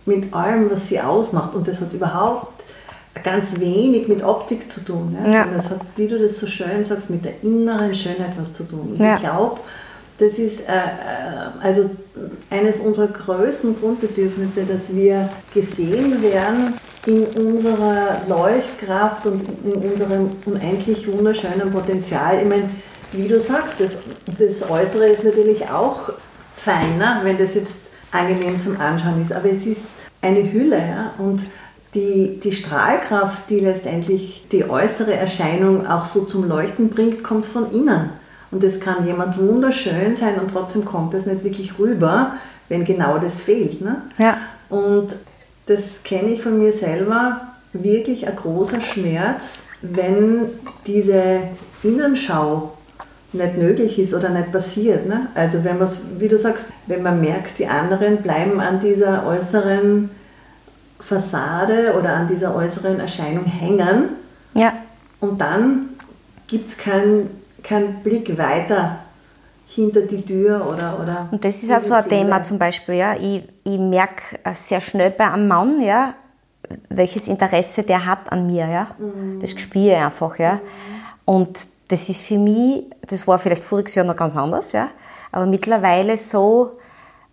Mit 0.07 0.35
allem, 0.35 0.71
was 0.71 0.89
sie 0.89 1.01
ausmacht. 1.01 1.55
Und 1.55 1.67
das 1.67 1.81
hat 1.81 1.93
überhaupt 1.93 2.63
ganz 3.23 3.59
wenig 3.59 4.09
mit 4.09 4.23
Optik 4.23 4.71
zu 4.71 4.81
tun. 4.81 5.17
Ja? 5.25 5.31
ja. 5.31 5.49
Das 5.53 5.71
hat, 5.71 5.81
wie 5.97 6.07
du 6.07 6.19
das 6.19 6.39
so 6.39 6.47
schön 6.47 6.85
sagst, 6.85 7.11
mit 7.11 7.25
der 7.25 7.43
inneren 7.43 7.95
Schönheit 7.95 8.35
was 8.39 8.53
zu 8.53 8.65
tun. 8.65 8.97
Und 8.97 9.01
ja. 9.01 9.15
ich 9.15 9.21
glaube, 9.21 9.61
das 10.19 10.39
ist 10.39 10.61
äh, 10.61 10.73
äh, 10.73 11.63
also 11.63 11.91
eines 12.51 12.81
unserer 12.81 13.09
größten 13.09 13.79
Grundbedürfnisse, 13.79 14.65
dass 14.65 14.95
wir 14.95 15.29
gesehen 15.53 16.23
werden 16.23 16.75
in 17.07 17.25
unserer 17.25 18.23
Leuchtkraft 18.29 19.27
und 19.27 19.43
in 19.65 19.73
unserem 19.75 20.31
unendlich 20.47 21.07
wunderschönen 21.11 21.71
Potenzial. 21.71 22.39
Ich 22.43 22.49
meine, 22.49 22.71
wie 23.13 23.29
du 23.29 23.41
sagst, 23.41 23.75
das, 23.79 23.93
das 24.39 24.69
Äußere 24.69 25.09
ist 25.09 25.25
natürlich 25.25 25.69
auch 25.69 26.13
feiner, 26.55 27.21
wenn 27.25 27.39
das 27.39 27.55
jetzt 27.55 27.79
angenehm 28.13 28.59
zum 28.59 28.81
Anschauen 28.81 29.21
ist. 29.21 29.33
Aber 29.33 29.51
es 29.51 29.67
ist 29.67 29.83
eine 30.23 30.53
Hülle 30.53 30.79
ja? 30.79 31.15
und 31.19 31.45
die, 31.95 32.41
die 32.43 32.53
Strahlkraft, 32.53 33.49
die 33.51 33.61
letztendlich 33.61 34.47
die 34.51 34.69
äußere 34.69 35.15
Erscheinung 35.15 35.87
auch 35.87 36.05
so 36.05 36.25
zum 36.25 36.49
Leuchten 36.49 36.89
bringt, 36.89 37.23
kommt 37.23 37.47
von 37.47 37.73
innen. 37.73 38.11
Und 38.51 38.63
es 38.65 38.81
kann 38.81 39.07
jemand 39.07 39.39
wunderschön 39.39 40.15
sein 40.15 40.39
und 40.39 40.51
trotzdem 40.51 40.85
kommt 40.85 41.15
das 41.15 41.27
nicht 41.27 41.45
wirklich 41.45 41.79
rüber, 41.79 42.35
wenn 42.69 42.85
genau 42.85 43.19
das 43.19 43.43
fehlt. 43.43 43.81
Ne? 43.81 44.03
Ja. 44.19 44.39
Und 44.69 45.17
das 45.67 46.03
kenne 46.05 46.31
ich 46.31 46.43
von 46.43 46.59
mir 46.59 46.73
selber, 46.73 47.41
wirklich 47.73 48.27
ein 48.27 48.37
großer 48.37 48.81
Schmerz, 48.81 49.61
wenn 49.83 50.49
diese 50.87 51.41
Innenschau 51.83 52.73
nicht 53.35 53.57
möglich 53.57 53.99
ist 53.99 54.15
oder 54.15 54.29
nicht 54.29 54.53
passiert. 54.53 55.07
Ne? 55.07 55.29
Also 55.35 55.65
wenn 55.65 55.79
man, 55.79 55.89
wie 56.19 56.29
du 56.29 56.39
sagst, 56.39 56.67
wenn 56.87 57.03
man 57.03 57.21
merkt, 57.21 57.59
die 57.59 57.67
anderen 57.67 58.19
bleiben 58.19 58.61
an 58.61 58.81
dieser 58.81 59.27
äußeren 59.27 60.11
Fassade 61.01 61.95
oder 61.99 62.15
an 62.15 62.29
dieser 62.29 62.55
äußeren 62.55 63.01
Erscheinung 63.01 63.45
hängen. 63.45 64.11
Ja. 64.55 64.73
Und 65.21 65.41
dann 65.41 65.91
gibt 66.47 66.69
es 66.69 66.79
keinen 66.79 67.31
kein 67.63 68.03
Blick 68.03 68.39
weiter 68.39 68.99
hinter 69.67 70.03
die 70.03 70.23
Tür 70.23 70.67
oder. 70.67 71.01
oder 71.01 71.29
und 71.31 71.45
das 71.45 71.63
ist 71.63 71.73
auch 71.73 71.81
so 71.81 71.95
ein 71.95 72.05
Seele. 72.05 72.23
Thema 72.23 72.43
zum 72.43 72.59
Beispiel. 72.59 72.97
Ja. 72.97 73.15
Ich, 73.17 73.43
ich 73.65 73.79
merke 73.79 74.23
sehr 74.53 74.81
schnell 74.81 75.11
bei 75.11 75.31
einem 75.31 75.49
Mann, 75.49 75.81
ja, 75.81 76.15
welches 76.91 77.27
Interesse 77.29 77.83
der 77.83 78.07
hat 78.07 78.31
an 78.31 78.47
mir. 78.47 78.69
Ja. 78.69 78.89
Mhm. 78.99 79.41
Das 79.41 79.51
spüre 79.51 79.97
ich 79.97 79.97
einfach. 79.97 80.39
Ja. 80.39 80.61
Und 81.25 81.59
das 81.89 82.09
ist 82.09 82.23
für 82.23 82.39
mich, 82.39 82.85
das 83.07 83.27
war 83.27 83.39
vielleicht 83.39 83.63
voriges 83.63 83.95
Jahr 83.95 84.05
noch 84.05 84.17
ganz 84.17 84.37
anders, 84.37 84.73
ja, 84.73 84.91
aber 85.33 85.47
mittlerweile 85.47 86.17
so, 86.17 86.79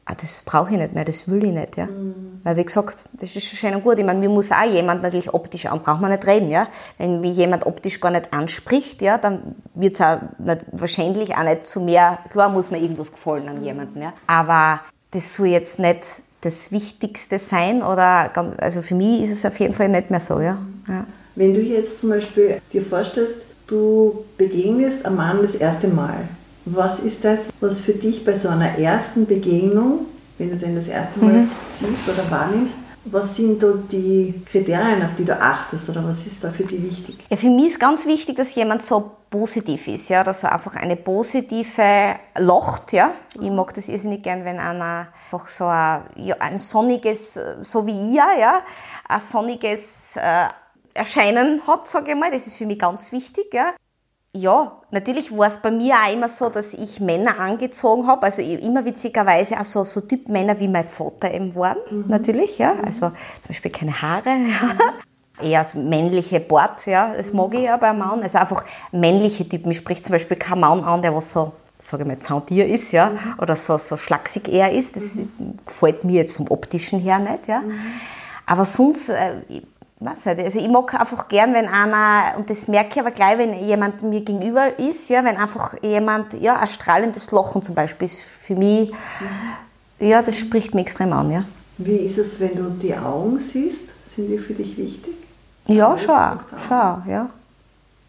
ah, 0.06 0.14
das 0.20 0.42
brauche 0.44 0.72
ich 0.72 0.78
nicht 0.78 0.94
mehr, 0.94 1.06
das 1.06 1.28
will 1.30 1.46
ich 1.46 1.54
nicht, 1.54 1.78
ja. 1.78 1.86
Mhm. 1.86 2.42
Weil 2.44 2.58
wie 2.58 2.66
gesagt, 2.66 3.06
das 3.14 3.36
ist 3.36 3.46
schon 3.46 3.58
schön 3.58 3.76
und 3.76 3.84
gut. 3.84 4.00
Ich 4.00 4.06
meine, 4.06 4.20
mir 4.20 4.30
muss 4.30 4.52
auch 4.52 4.64
jemand 4.64 5.04
natürlich 5.04 5.34
optisch 5.34 5.68
an, 5.68 5.82
braucht 5.82 6.02
man 6.02 6.12
nicht 6.12 6.26
reden, 6.26 6.50
ja. 6.50 6.68
Wenn 6.98 7.22
mich 7.22 7.38
jemand 7.38 7.66
optisch 7.66 8.00
gar 8.00 8.12
nicht 8.12 8.34
anspricht, 8.34 9.02
ja, 9.02 9.18
dann 9.18 9.56
wird 9.76 9.96
es 9.96 10.02
auch 10.02 10.20
nicht, 10.40 10.62
wahrscheinlich 10.72 11.36
auch 11.36 11.44
nicht 11.44 11.66
zu 11.66 11.82
mehr, 11.82 12.20
klar 12.30 12.50
muss 12.50 12.72
mir 12.72 12.80
irgendwas 12.80 13.12
gefallen 13.12 13.48
an 13.48 13.64
jemanden, 13.64 14.02
ja. 14.02 14.14
Aber 14.28 14.82
das 15.12 15.36
soll 15.36 15.48
jetzt 15.48 15.80
nicht 15.80 16.02
das 16.42 16.72
Wichtigste 16.72 17.38
sein 17.38 17.84
oder 17.84 18.32
also 18.58 18.82
für 18.82 18.96
mich 18.96 19.22
ist 19.22 19.32
es 19.32 19.46
auf 19.46 19.60
jeden 19.60 19.74
Fall 19.76 19.90
nicht 19.90 20.10
mehr 20.10 20.20
so, 20.20 20.40
ja. 20.40 20.58
ja. 20.88 21.06
Wenn 21.36 21.54
du 21.54 21.62
jetzt 21.62 22.00
zum 22.00 22.10
Beispiel 22.10 22.60
dir 22.74 22.82
vorstellst, 22.82 23.44
du 23.72 24.26
begegnest 24.38 25.06
einem 25.06 25.18
Mann 25.18 25.42
das 25.42 25.56
erste 25.56 25.88
Mal, 25.88 26.28
was 26.66 27.00
ist 27.00 27.24
das, 27.24 27.50
was 27.60 27.82
für 27.82 27.94
dich 27.94 28.24
bei 28.24 28.36
so 28.36 28.50
einer 28.50 28.78
ersten 28.78 29.26
Begegnung, 29.26 30.06
wenn 30.38 30.52
du 30.52 30.58
den 30.58 30.76
das 30.76 30.88
erste 30.88 31.20
Mal 31.20 31.34
mhm. 31.34 31.52
siehst 31.66 32.08
oder 32.08 32.30
wahrnimmst, 32.30 32.76
was 33.06 33.36
sind 33.36 33.64
da 33.64 33.74
die 33.92 34.44
Kriterien, 34.46 35.04
auf 35.04 35.16
die 35.16 35.26
du 35.26 35.40
achtest 35.40 35.90
oder 35.90 36.06
was 36.06 36.28
ist 36.28 36.44
da 36.44 36.52
für 36.52 36.64
dich 36.64 36.84
wichtig? 36.84 37.16
Ja, 37.30 37.38
für 37.38 37.50
mich 37.50 37.70
ist 37.70 37.80
ganz 37.80 38.06
wichtig, 38.06 38.36
dass 38.38 38.54
jemand 38.54 38.84
so 38.84 39.12
positiv 39.30 39.88
ist, 39.88 40.10
ja, 40.10 40.24
dass 40.24 40.44
er 40.44 40.52
einfach 40.52 40.76
eine 40.76 40.96
positive 40.98 42.16
Locht, 42.38 42.94
ja. 42.94 43.12
Ich 43.40 43.50
mag 43.50 43.74
das 43.74 43.88
irrsinnig 43.88 44.22
gern, 44.22 44.46
wenn 44.46 44.60
einer 44.60 45.08
einfach 45.32 45.48
so 45.48 45.66
ein, 45.66 46.04
ja, 46.16 46.36
ein 46.40 46.60
sonniges, 46.60 47.40
so 47.64 47.88
wie 47.88 48.14
ihr, 48.14 48.26
ja, 48.40 48.62
ein 49.08 49.20
sonniges 49.20 50.16
äh, 50.18 50.48
Erscheinen 50.94 51.66
hat, 51.68 51.88
sage 51.88 52.12
ich 52.12 52.18
mal. 52.18 52.32
Das 52.32 52.48
ist 52.48 52.58
für 52.58 52.66
mich 52.66 52.80
ganz 52.80 53.12
wichtig, 53.12 53.54
ja 53.54 53.74
ja, 54.34 54.78
natürlich 54.92 55.36
war 55.38 55.48
es 55.48 55.58
bei 55.58 55.72
mir 55.72 55.96
auch 55.96 56.14
immer 56.14 56.30
so, 56.30 56.50
dass 56.50 56.74
ich 56.74 57.02
Männer 57.02 57.38
angezogen 57.38 58.08
habe, 58.08 58.24
also 58.24 58.42
immer 58.42 58.86
witzigerweise 58.86 59.60
auch 59.60 59.66
so, 59.66 59.84
so 59.84 60.02
Typ 60.02 60.30
Männer 60.30 60.58
wie 60.60 60.70
mein 60.70 60.86
Vater 60.86 61.34
eben 61.34 61.54
waren, 61.56 61.78
mhm. 61.90 62.06
natürlich, 62.08 62.58
ja, 62.58 62.74
mhm. 62.74 62.86
also 62.86 63.10
zum 63.10 63.48
Beispiel 63.50 63.72
keine 63.72 64.02
Haare, 64.02 64.30
ja. 65.42 65.44
eher 65.46 65.66
so 65.66 65.80
männliche 65.80 66.40
Bart, 66.40 66.86
ja, 66.86 67.14
das 67.14 67.34
mag 67.34 67.54
ich 67.54 67.64
ja 67.64 67.76
bei 67.76 67.92
Mann, 67.92 68.22
also 68.24 68.38
einfach 68.38 68.64
männliche 68.94 69.48
Typen, 69.48 69.72
ich 69.72 69.78
sprich 69.78 70.02
zum 70.02 70.14
Beispiel 70.14 70.38
kein 70.38 70.62
Mann 70.62 70.82
an, 70.82 71.02
der 71.02 71.14
was 71.14 71.32
so, 71.32 71.52
sage 71.80 72.04
ich 72.04 72.08
mal, 72.08 72.20
Zauntier 72.20 72.68
ist, 72.68 72.94
ja, 72.94 73.10
mhm. 73.10 73.36
oder 73.38 73.58
so, 73.58 73.78
so 73.78 73.98
schlaksig 73.98 74.48
eher 74.48 74.72
ist, 74.72 74.96
das 74.96 75.16
mhm. 75.16 75.58
gefällt 75.66 76.06
mir 76.06 76.22
jetzt 76.22 76.38
vom 76.38 76.50
optischen 76.50 77.02
her 77.02 77.20
nicht, 77.20 77.50
ja, 77.50 77.60
mhm. 77.60 77.78
aber 78.46 78.64
sonst, 78.64 79.10
äh, 79.10 79.42
weiß 80.04 80.26
nicht, 80.26 80.40
also 80.40 80.60
ich 80.60 80.68
mag 80.68 81.00
einfach 81.00 81.28
gern, 81.28 81.54
wenn 81.54 81.68
einer, 81.68 82.38
und 82.38 82.50
das 82.50 82.68
merke 82.68 82.90
ich 82.96 83.00
aber 83.00 83.12
gleich, 83.12 83.38
wenn 83.38 83.54
jemand 83.54 84.02
mir 84.02 84.22
gegenüber 84.22 84.80
ist, 84.80 85.10
ja, 85.10 85.24
wenn 85.24 85.38
einfach 85.38 85.76
jemand, 85.84 86.34
ja, 86.34 86.58
ein 86.58 86.68
strahlendes 86.68 87.32
Lachen 87.32 87.62
zum 87.62 87.76
Beispiel 87.76 88.06
ist 88.08 88.20
für 88.20 88.56
mich, 88.56 88.92
ja, 90.00 90.22
das 90.22 90.38
spricht 90.38 90.74
mich 90.74 90.88
extrem 90.88 91.14
an, 91.14 91.32
ja. 91.32 91.44
Wie 91.78 91.98
ist 91.98 92.18
es, 92.18 92.40
wenn 92.40 92.56
du 92.56 92.70
die 92.70 92.96
Augen 92.96 93.40
siehst? 93.40 93.82
Sind 94.14 94.28
die 94.28 94.38
für 94.38 94.54
dich 94.54 94.76
wichtig? 94.78 95.14
Ja, 95.68 95.98
schon, 95.98 96.40
schon, 96.68 97.04
ja. 97.08 97.30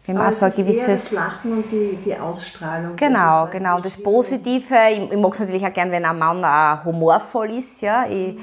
Wenn 0.05 0.17
man 0.17 0.33
so 0.33 0.45
ein 0.45 0.53
gewisses 0.53 1.11
das 1.11 1.13
Lachen 1.13 1.53
und 1.53 1.71
die, 1.71 1.97
die 2.03 2.17
Ausstrahlung. 2.17 2.97
Genau, 2.97 3.47
genau. 3.49 3.79
Das 3.79 3.95
Positive, 3.95 4.75
ich, 4.91 5.11
ich 5.11 5.17
mag 5.17 5.33
es 5.33 5.39
natürlich 5.39 5.65
auch 5.65 5.71
gern, 5.71 5.91
wenn 5.91 6.03
ein 6.03 6.19
Mann 6.19 6.43
auch 6.43 6.83
humorvoll 6.83 7.51
ist, 7.51 7.81
ja. 7.81 8.05
Ich, 8.07 8.37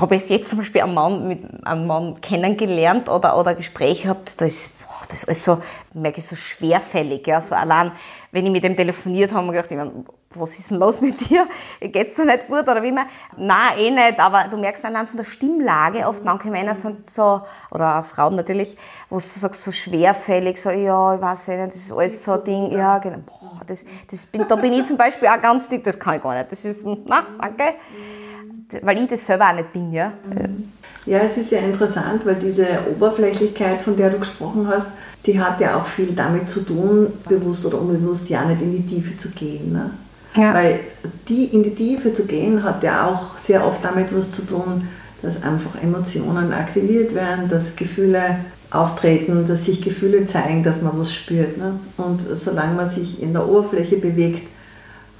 habe 0.00 0.16
ich 0.16 0.28
jetzt 0.28 0.50
zum 0.50 0.58
Beispiel 0.58 0.82
einen 0.82 0.94
Mann, 0.94 1.28
mit 1.28 1.66
einem 1.66 1.86
Mann 1.86 2.20
kennengelernt 2.20 3.08
oder, 3.08 3.38
oder 3.38 3.54
Gespräche 3.54 4.04
gehabt, 4.04 4.40
das 4.40 4.48
ist, 4.48 4.78
boah, 4.80 5.06
das 5.08 5.22
ist 5.22 5.28
alles 5.28 5.44
so, 5.44 5.62
merke 5.94 6.18
ich, 6.18 6.26
so 6.26 6.36
schwerfällig. 6.36 7.26
Ja. 7.26 7.40
So 7.40 7.54
allein, 7.54 7.92
wenn 8.32 8.44
ich 8.44 8.52
mit 8.52 8.64
dem 8.64 8.76
telefoniert 8.76 9.32
habe, 9.32 9.46
habe 9.46 9.56
ich 9.56 9.68
gedacht, 9.68 9.70
ich 9.70 9.76
meine, 9.76 10.04
was 10.34 10.58
ist 10.58 10.70
denn 10.70 10.78
los 10.78 11.00
mit 11.00 11.28
dir? 11.28 11.46
Geht's 11.80 12.14
dir 12.14 12.26
nicht 12.26 12.48
gut 12.48 12.68
oder 12.68 12.82
wie 12.82 12.88
immer? 12.88 13.06
Nein, 13.36 13.78
eh 13.78 13.90
nicht, 13.90 14.20
aber 14.20 14.44
du 14.50 14.58
merkst 14.58 14.84
allein 14.84 15.06
von 15.06 15.16
der 15.16 15.24
Stimmlage, 15.24 16.06
oft 16.06 16.22
manche 16.24 16.50
Männer 16.50 16.74
sind 16.74 17.08
so, 17.08 17.40
oder 17.70 17.98
auch 17.98 18.04
Frauen 18.04 18.36
natürlich, 18.36 18.76
wo 19.08 19.16
du 19.16 19.22
sagst, 19.22 19.64
so 19.64 19.72
schwerfällig, 19.72 20.60
so, 20.60 20.70
ja, 20.70 21.14
ich 21.14 21.20
weiß 21.20 21.48
nicht, 21.48 21.68
das 21.68 21.76
ist 21.76 21.92
alles 21.92 22.22
so 22.22 22.32
ein 22.32 22.44
Ding, 22.44 22.72
ja, 22.72 22.98
genau, 22.98 23.18
boah, 23.24 23.62
das, 23.66 23.84
das 24.10 24.26
bin, 24.26 24.46
da 24.46 24.56
bin 24.56 24.74
ich 24.74 24.84
zum 24.84 24.98
Beispiel 24.98 25.28
auch 25.28 25.40
ganz 25.40 25.68
dick, 25.68 25.82
das 25.82 25.98
kann 25.98 26.16
ich 26.16 26.22
gar 26.22 26.34
nicht, 26.34 26.52
das 26.52 26.64
ist, 26.64 26.84
na, 26.84 27.26
danke 27.40 27.74
weil 28.82 28.98
ich 28.98 29.08
das 29.08 29.24
selber 29.24 29.50
auch 29.50 29.54
nicht 29.54 29.72
bin. 29.72 29.92
Ja, 29.92 30.12
ja 31.06 31.18
es 31.18 31.36
ist 31.36 31.50
ja 31.50 31.60
interessant, 31.60 32.24
weil 32.24 32.36
diese 32.36 32.66
Oberflächlichkeit, 32.94 33.82
von 33.82 33.96
der 33.96 34.10
du 34.10 34.18
gesprochen 34.18 34.68
hast, 34.68 34.88
die 35.26 35.40
hat 35.40 35.60
ja 35.60 35.76
auch 35.76 35.86
viel 35.86 36.12
damit 36.14 36.48
zu 36.48 36.60
tun, 36.60 37.08
bewusst 37.28 37.64
oder 37.66 37.80
unbewusst 37.80 38.28
ja 38.28 38.44
nicht 38.44 38.62
in 38.62 38.72
die 38.72 38.86
Tiefe 38.86 39.16
zu 39.16 39.30
gehen. 39.30 39.72
Ne? 39.72 39.90
Ja. 40.34 40.54
Weil 40.54 40.80
die 41.28 41.44
in 41.46 41.62
die 41.62 41.74
Tiefe 41.74 42.12
zu 42.12 42.26
gehen, 42.26 42.62
hat 42.62 42.82
ja 42.82 43.06
auch 43.06 43.38
sehr 43.38 43.66
oft 43.66 43.84
damit 43.84 44.14
was 44.16 44.30
zu 44.30 44.42
tun, 44.42 44.88
dass 45.22 45.42
einfach 45.42 45.82
Emotionen 45.82 46.52
aktiviert 46.52 47.14
werden, 47.14 47.48
dass 47.48 47.74
Gefühle 47.74 48.38
auftreten, 48.70 49.46
dass 49.46 49.64
sich 49.64 49.80
Gefühle 49.80 50.26
zeigen, 50.26 50.62
dass 50.62 50.82
man 50.82 50.98
was 50.98 51.12
spürt. 51.12 51.56
Ne? 51.56 51.80
Und 51.96 52.20
solange 52.20 52.74
man 52.74 52.86
sich 52.86 53.22
in 53.22 53.32
der 53.32 53.48
Oberfläche 53.48 53.96
bewegt, 53.96 54.46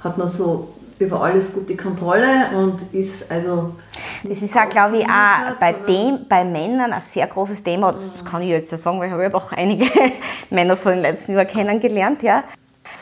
hat 0.01 0.17
man 0.17 0.29
so 0.29 0.69
über 0.99 1.21
alles 1.21 1.53
gute 1.53 1.77
Kontrolle 1.77 2.49
und 2.55 2.93
ist 2.93 3.29
also. 3.31 3.75
Das 4.23 4.41
ist 4.41 4.55
auch, 4.55 4.69
glaube 4.69 4.97
ich, 4.97 5.05
auch 5.05 5.55
bei, 5.59 5.71
dem, 5.73 6.27
bei 6.27 6.43
Männern 6.43 6.91
ein 6.91 7.01
sehr 7.01 7.25
großes 7.25 7.63
Thema. 7.63 7.93
Das 7.93 8.25
kann 8.25 8.41
ich 8.41 8.49
jetzt 8.49 8.71
ja 8.71 8.77
sagen, 8.77 8.99
weil 8.99 9.07
ich 9.07 9.13
habe 9.13 9.23
ja 9.23 9.29
doch 9.29 9.51
einige 9.53 9.85
Männer 10.49 10.75
so 10.75 10.89
in 10.89 10.97
den 10.97 11.03
letzten 11.03 11.33
Jahren 11.33 11.47
kennengelernt. 11.47 12.21
Ja. 12.21 12.43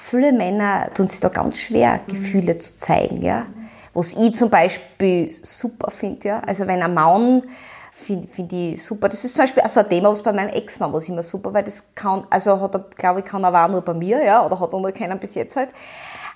Viele 0.09 0.31
Männer 0.31 0.89
tun 0.93 1.07
sich 1.07 1.19
da 1.19 1.29
ganz 1.29 1.57
schwer, 1.57 2.01
mhm. 2.05 2.13
Gefühle 2.13 2.57
zu 2.59 2.77
zeigen. 2.77 3.23
Ja. 3.23 3.47
Was 3.93 4.13
ich 4.13 4.35
zum 4.35 4.49
Beispiel 4.49 5.31
super 5.41 5.89
finde. 5.89 6.27
Ja. 6.27 6.39
Also 6.45 6.67
wenn 6.67 6.81
ein 6.83 6.93
Mann 6.93 7.41
finde 7.97 8.27
find 8.27 8.53
ich 8.53 8.83
super. 8.83 9.09
Das 9.09 9.23
ist 9.23 9.33
zum 9.33 9.43
Beispiel 9.43 9.63
auch 9.63 9.69
so 9.69 9.79
ein 9.79 9.89
Thema, 9.89 10.11
was 10.11 10.21
bei 10.21 10.31
meinem 10.31 10.49
Ex-Mann 10.49 10.93
was 10.93 11.09
immer 11.09 11.23
super, 11.23 11.51
weil 11.51 11.63
das 11.63 11.83
kann, 11.95 12.25
also 12.29 12.61
hat 12.61 12.75
er, 12.75 12.85
glaube 12.95 13.19
ich, 13.21 13.25
kann 13.25 13.43
er 13.43 13.65
auch 13.65 13.69
nur 13.69 13.81
bei 13.81 13.93
mir, 13.93 14.23
ja, 14.23 14.45
oder 14.45 14.59
hat 14.59 14.71
er 14.71 14.79
nur 14.79 14.91
keinen 14.91 15.17
bis 15.17 15.33
jetzt 15.33 15.55
halt. 15.55 15.69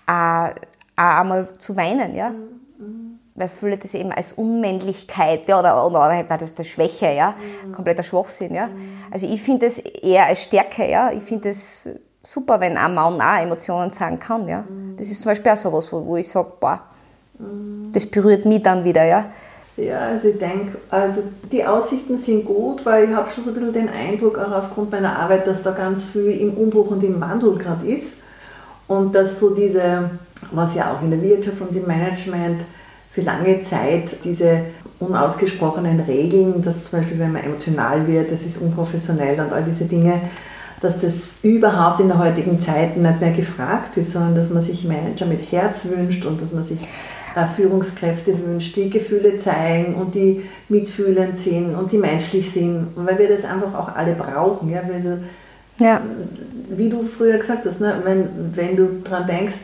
Äh, 0.08 0.56
auch 1.02 1.20
einmal 1.22 1.48
zu 1.58 1.76
weinen, 1.76 2.16
ja. 2.16 2.30
Mhm. 2.30 3.20
Weil 3.36 3.48
viele 3.48 3.78
das 3.78 3.94
eben 3.94 4.12
als 4.12 4.34
Unmännlichkeit 4.34 5.48
ja, 5.48 5.60
oder, 5.60 5.86
oder, 5.86 6.06
oder 6.06 6.24
das 6.24 6.52
ist 6.52 6.68
Schwäche, 6.68 7.12
ja, 7.12 7.34
mhm. 7.66 7.72
kompletter 7.72 8.04
Schwachsinn, 8.04 8.54
ja. 8.54 8.70
Also 9.10 9.28
ich 9.28 9.42
finde 9.42 9.66
das 9.66 9.78
eher 9.80 10.28
als 10.28 10.44
Stärke, 10.44 10.90
ja. 10.90 11.12
Ich 11.12 11.24
finde 11.24 11.50
das 11.50 11.90
super, 12.24 12.60
wenn 12.60 12.78
ein 12.78 12.94
Mann 12.94 13.20
auch 13.22 13.42
Emotionen 13.42 13.92
zeigen 13.92 14.20
kann, 14.20 14.48
ja. 14.48 14.64
Das 14.98 15.08
ist 15.08 15.22
zum 15.22 15.32
Beispiel 15.32 15.52
auch 15.52 15.58
so 15.58 15.74
was, 15.74 15.92
wo, 15.92 16.06
wo 16.06 16.18
ich 16.18 16.28
sage, 16.28 16.52
boah, 16.60 16.82
das 17.92 18.06
berührt 18.06 18.46
mich 18.46 18.62
dann 18.62 18.84
wieder, 18.84 19.04
ja. 19.04 19.26
Ja, 19.78 20.00
also 20.00 20.28
ich 20.28 20.38
denke, 20.38 20.78
also 20.90 21.24
die 21.52 21.66
Aussichten 21.66 22.18
sind 22.18 22.46
gut, 22.46 22.86
weil 22.86 23.10
ich 23.10 23.16
habe 23.16 23.32
schon 23.32 23.44
so 23.44 23.52
ein 23.52 23.54
bisschen 23.54 23.74
den 23.74 23.90
Eindruck, 23.90 24.38
auch 24.38 24.52
aufgrund 24.52 24.92
meiner 24.92 25.18
Arbeit, 25.18 25.48
dass 25.48 25.64
da 25.64 25.72
ganz 25.72 26.04
viel 26.04 26.40
im 26.40 26.54
Umbruch 26.54 26.92
und 26.92 27.04
im 27.04 27.20
Wandel 27.22 27.58
gerade 27.58 27.88
ist 27.88 28.18
und 28.88 29.16
dass 29.16 29.40
so 29.40 29.56
diese 29.56 30.10
was 30.52 30.76
ja 30.76 30.94
auch 30.94 31.02
in 31.02 31.12
der 31.12 31.22
Wirtschaft 31.22 31.62
und 31.62 31.76
im 31.76 31.86
Management 31.86 32.62
für 33.12 33.22
lange 33.22 33.60
Zeit 33.62 34.18
diese 34.24 34.62
unausgesprochenen 35.00 36.00
Regeln, 36.00 36.62
dass 36.62 36.90
zum 36.90 37.00
Beispiel, 37.00 37.20
wenn 37.20 37.34
man 37.34 37.44
emotional 37.44 38.08
wird, 38.08 38.32
das 38.32 38.44
ist 38.44 38.62
unprofessionell 38.62 39.40
und 39.40 39.52
all 39.52 39.64
diese 39.64 39.86
Dinge, 39.86 40.22
dass 40.82 41.00
das 41.00 41.36
überhaupt 41.44 42.00
in 42.00 42.08
der 42.08 42.18
heutigen 42.18 42.60
Zeit 42.60 42.98
nicht 42.98 43.22
mehr 43.22 43.32
gefragt 43.32 43.98
ist, 43.98 44.14
sondern 44.14 44.36
dass 44.36 44.50
man 44.50 44.64
sich 44.64 44.84
Manager 44.84 45.26
mit 45.26 45.52
Herz 45.52 45.86
wünscht 45.86 46.26
und 46.26 46.42
dass 46.42 46.54
man 46.54 46.64
sich 46.64 46.80
äh, 47.36 47.46
Führungskräfte 47.46 48.34
wünscht, 48.46 48.76
die 48.76 48.90
Gefühle 48.90 49.38
zeigen 49.38 49.96
und 49.96 50.16
die 50.16 50.44
mitfühlend 50.70 51.38
sind 51.38 51.76
und 51.76 51.92
die 51.92 51.98
menschlich 51.98 52.52
sind, 52.52 52.88
weil 52.96 53.18
wir 53.20 53.30
das 53.30 53.46
einfach 53.46 53.74
auch 53.76 53.96
alle 53.96 54.14
brauchen. 54.14 54.70
Ja? 54.70 54.82
Also, 54.94 55.18
ja. 55.78 56.02
Wie 56.70 56.90
du 56.90 57.04
früher 57.04 57.38
gesagt 57.38 57.66
hast, 57.66 57.80
ne? 57.80 58.02
wenn, 58.04 58.56
wenn 58.56 58.76
du 58.76 59.02
daran 59.04 59.28
denkst, 59.28 59.56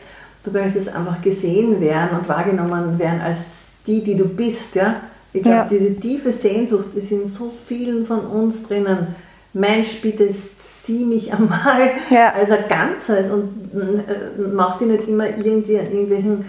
du 0.48 0.52
möchtest 0.52 0.90
einfach 0.90 1.22
gesehen 1.22 1.80
werden 1.82 2.18
und 2.18 2.28
wahrgenommen 2.28 2.98
werden 2.98 3.22
als 3.22 3.68
die, 3.86 4.02
die 4.02 4.16
du 4.16 4.26
bist. 4.26 4.76
Ja? 4.76 5.02
Ich 5.34 5.44
glaube, 5.44 5.58
ja. 5.58 5.68
diese 5.70 5.96
tiefe 5.96 6.32
Sehnsucht 6.32 6.88
ist 6.96 7.12
in 7.12 7.26
so 7.26 7.52
vielen 7.66 8.06
von 8.06 8.22
uns 8.22 8.64
drinnen. 8.64 9.16
Mensch, 9.54 10.02
bitte 10.02 10.30
sieh 10.32 11.06
mich 11.06 11.34
einmal 11.34 11.92
ja. 12.10 12.34
als 12.34 12.52
ein 12.52 12.68
Ganzes 12.68 13.32
und 13.32 13.72
äh, 13.74 14.42
mach 14.54 14.78
dich 14.78 14.88
nicht 14.88 15.08
immer 15.08 15.28
irgendwie 15.28 15.80
an 15.80 15.92
irgendwelchen 15.92 16.46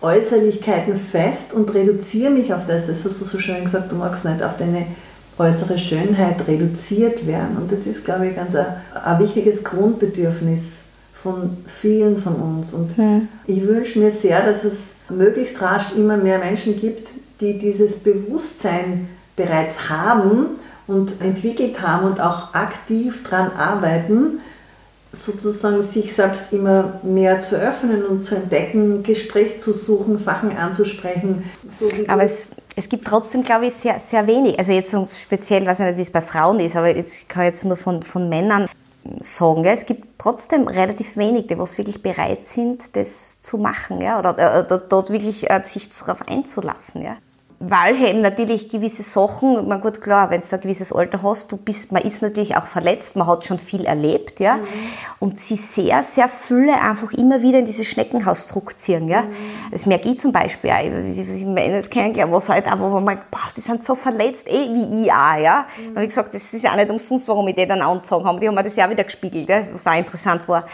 Äußerlichkeiten 0.00 0.96
fest 0.96 1.52
und 1.52 1.72
reduziere 1.72 2.30
mich 2.30 2.52
auf 2.52 2.66
das. 2.66 2.86
Das 2.86 3.04
hast 3.04 3.20
du 3.20 3.24
so 3.24 3.38
schön 3.38 3.64
gesagt, 3.64 3.92
du 3.92 3.96
magst 3.96 4.24
nicht 4.24 4.42
auf 4.42 4.56
deine 4.56 4.86
äußere 5.38 5.78
Schönheit 5.78 6.46
reduziert 6.46 7.26
werden. 7.26 7.56
Und 7.56 7.72
das 7.72 7.86
ist, 7.86 8.04
glaube 8.04 8.28
ich, 8.28 8.36
ganz 8.36 8.54
ein, 8.54 8.66
ein 9.04 9.18
wichtiges 9.18 9.64
Grundbedürfnis 9.64 10.80
von 11.22 11.56
vielen 11.66 12.18
von 12.18 12.34
uns. 12.36 12.72
Und 12.72 12.96
ja. 12.96 13.20
ich 13.46 13.66
wünsche 13.66 13.98
mir 13.98 14.10
sehr, 14.10 14.44
dass 14.44 14.64
es 14.64 14.88
möglichst 15.08 15.60
rasch 15.60 15.96
immer 15.96 16.16
mehr 16.16 16.38
Menschen 16.38 16.78
gibt, 16.78 17.08
die 17.40 17.58
dieses 17.58 17.96
Bewusstsein 17.96 19.08
bereits 19.34 19.88
haben 19.88 20.46
und 20.86 21.20
entwickelt 21.20 21.80
haben 21.80 22.06
und 22.06 22.20
auch 22.20 22.54
aktiv 22.54 23.22
daran 23.28 23.52
arbeiten, 23.52 24.40
sozusagen 25.12 25.82
sich 25.82 26.14
selbst 26.14 26.52
immer 26.52 27.00
mehr 27.02 27.40
zu 27.40 27.56
öffnen 27.56 28.04
und 28.04 28.24
zu 28.24 28.36
entdecken, 28.36 29.02
Gespräch 29.02 29.60
zu 29.60 29.72
suchen, 29.72 30.18
Sachen 30.18 30.56
anzusprechen. 30.56 31.50
So 31.68 31.90
aber 32.06 32.24
es, 32.24 32.50
es 32.76 32.88
gibt 32.88 33.06
trotzdem, 33.06 33.42
glaube 33.42 33.66
ich, 33.66 33.74
sehr, 33.74 33.98
sehr 33.98 34.26
wenig. 34.26 34.58
Also 34.58 34.72
jetzt 34.72 34.94
speziell, 35.18 35.66
weiß 35.66 35.80
ich 35.80 35.86
nicht, 35.86 35.96
wie 35.96 36.02
es 36.02 36.10
bei 36.10 36.20
Frauen 36.20 36.60
ist, 36.60 36.76
aber 36.76 36.94
jetzt 36.94 37.28
kann 37.28 37.44
ich 37.44 37.48
jetzt 37.48 37.64
nur 37.64 37.76
von, 37.76 38.02
von 38.02 38.28
Männern 38.28 38.68
sagen. 39.20 39.64
Ja. 39.64 39.72
Es 39.72 39.86
gibt 39.86 40.18
trotzdem 40.18 40.68
relativ 40.68 41.16
wenige, 41.16 41.48
die 41.48 41.58
was 41.58 41.78
wirklich 41.78 42.02
bereit 42.02 42.46
sind, 42.46 42.96
das 42.96 43.40
zu 43.40 43.58
machen 43.58 44.00
ja, 44.00 44.18
oder, 44.18 44.34
oder, 44.34 44.64
oder 44.64 44.78
dort 44.78 45.10
wirklich 45.10 45.50
äh, 45.50 45.62
sich 45.64 45.88
darauf 45.88 46.26
einzulassen. 46.28 47.02
Ja. 47.02 47.16
Weil 47.58 47.96
eben 48.02 48.20
natürlich 48.20 48.68
gewisse 48.68 49.02
Sachen, 49.02 49.66
man 49.66 49.80
gut 49.80 50.02
klar, 50.02 50.30
wenn 50.30 50.42
du 50.42 50.46
ein 50.50 50.60
gewisses 50.60 50.92
Alter 50.92 51.22
hast, 51.22 51.50
du 51.50 51.56
bist, 51.56 51.90
man 51.90 52.02
ist 52.02 52.20
natürlich 52.20 52.54
auch 52.54 52.66
verletzt, 52.66 53.16
man 53.16 53.26
hat 53.26 53.46
schon 53.46 53.58
viel 53.58 53.86
erlebt, 53.86 54.40
ja, 54.40 54.56
mhm. 54.56 54.64
und 55.20 55.40
sie 55.40 55.56
sehr, 55.56 56.02
sehr 56.02 56.28
viele 56.28 56.78
einfach 56.78 57.12
immer 57.14 57.40
wieder 57.40 57.58
in 57.58 57.64
dieses 57.64 57.86
Schneckenhaus 57.86 58.48
zurückziehen, 58.48 59.08
ja. 59.08 59.22
Mhm. 59.22 59.34
Das 59.72 59.86
merke 59.86 60.08
ich 60.10 60.20
zum 60.20 60.32
Beispiel 60.32 60.70
auch, 60.70 60.82
ich 60.82 61.46
meine, 61.46 61.78
das 61.78 61.88
kennengelernt, 61.88 62.32
was 62.32 62.50
halt 62.50 62.66
einfach, 62.66 62.90
wo 62.90 63.00
man, 63.00 63.18
boah, 63.30 63.48
die 63.56 63.60
sind 63.62 63.84
so 63.84 63.94
verletzt, 63.94 64.48
eh 64.48 64.68
wie 64.74 65.04
ich 65.04 65.12
auch, 65.12 65.38
ja. 65.42 65.66
Mhm. 65.78 65.98
wie 65.98 66.06
gesagt, 66.06 66.34
das 66.34 66.52
ist 66.52 66.62
ja 66.62 66.72
auch 66.72 66.76
nicht 66.76 66.90
umsonst, 66.90 67.26
warum 67.26 67.48
ich 67.48 67.54
die 67.54 67.66
dann 67.66 67.80
angezogen 67.80 68.26
habe, 68.26 68.38
die 68.38 68.48
haben 68.48 68.54
mir 68.54 68.64
das 68.64 68.76
ja 68.76 68.86
auch 68.86 68.90
wieder 68.90 69.04
gespiegelt, 69.04 69.48
ja, 69.48 69.62
was 69.72 69.86
auch 69.86 69.96
interessant 69.96 70.46
war. 70.46 70.64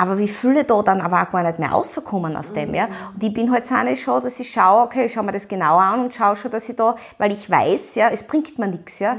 Aber 0.00 0.16
wie 0.16 0.28
viele 0.28 0.62
da 0.62 0.80
dann 0.80 1.00
aber 1.00 1.22
auch 1.22 1.30
gar 1.30 1.42
nicht 1.42 1.58
mehr 1.58 1.70
rauskommen 1.70 2.36
aus 2.36 2.52
dem, 2.52 2.72
ja. 2.72 2.86
Und 3.12 3.22
ich 3.22 3.34
bin 3.34 3.50
halt 3.50 3.66
so 3.66 3.74
eine 3.74 3.96
schon, 3.96 4.22
dass 4.22 4.38
ich 4.38 4.48
schaue, 4.48 4.84
okay, 4.84 5.06
ich 5.06 5.12
schaue 5.12 5.24
mir 5.24 5.32
das 5.32 5.48
genauer 5.48 5.82
an 5.82 6.00
und 6.00 6.14
schaue 6.14 6.36
schon, 6.36 6.52
dass 6.52 6.68
ich 6.68 6.76
da, 6.76 6.94
weil 7.18 7.32
ich 7.32 7.50
weiß, 7.50 7.96
ja, 7.96 8.08
es 8.08 8.22
bringt 8.22 8.60
mir 8.60 8.68
nichts, 8.68 9.00
ja. 9.00 9.16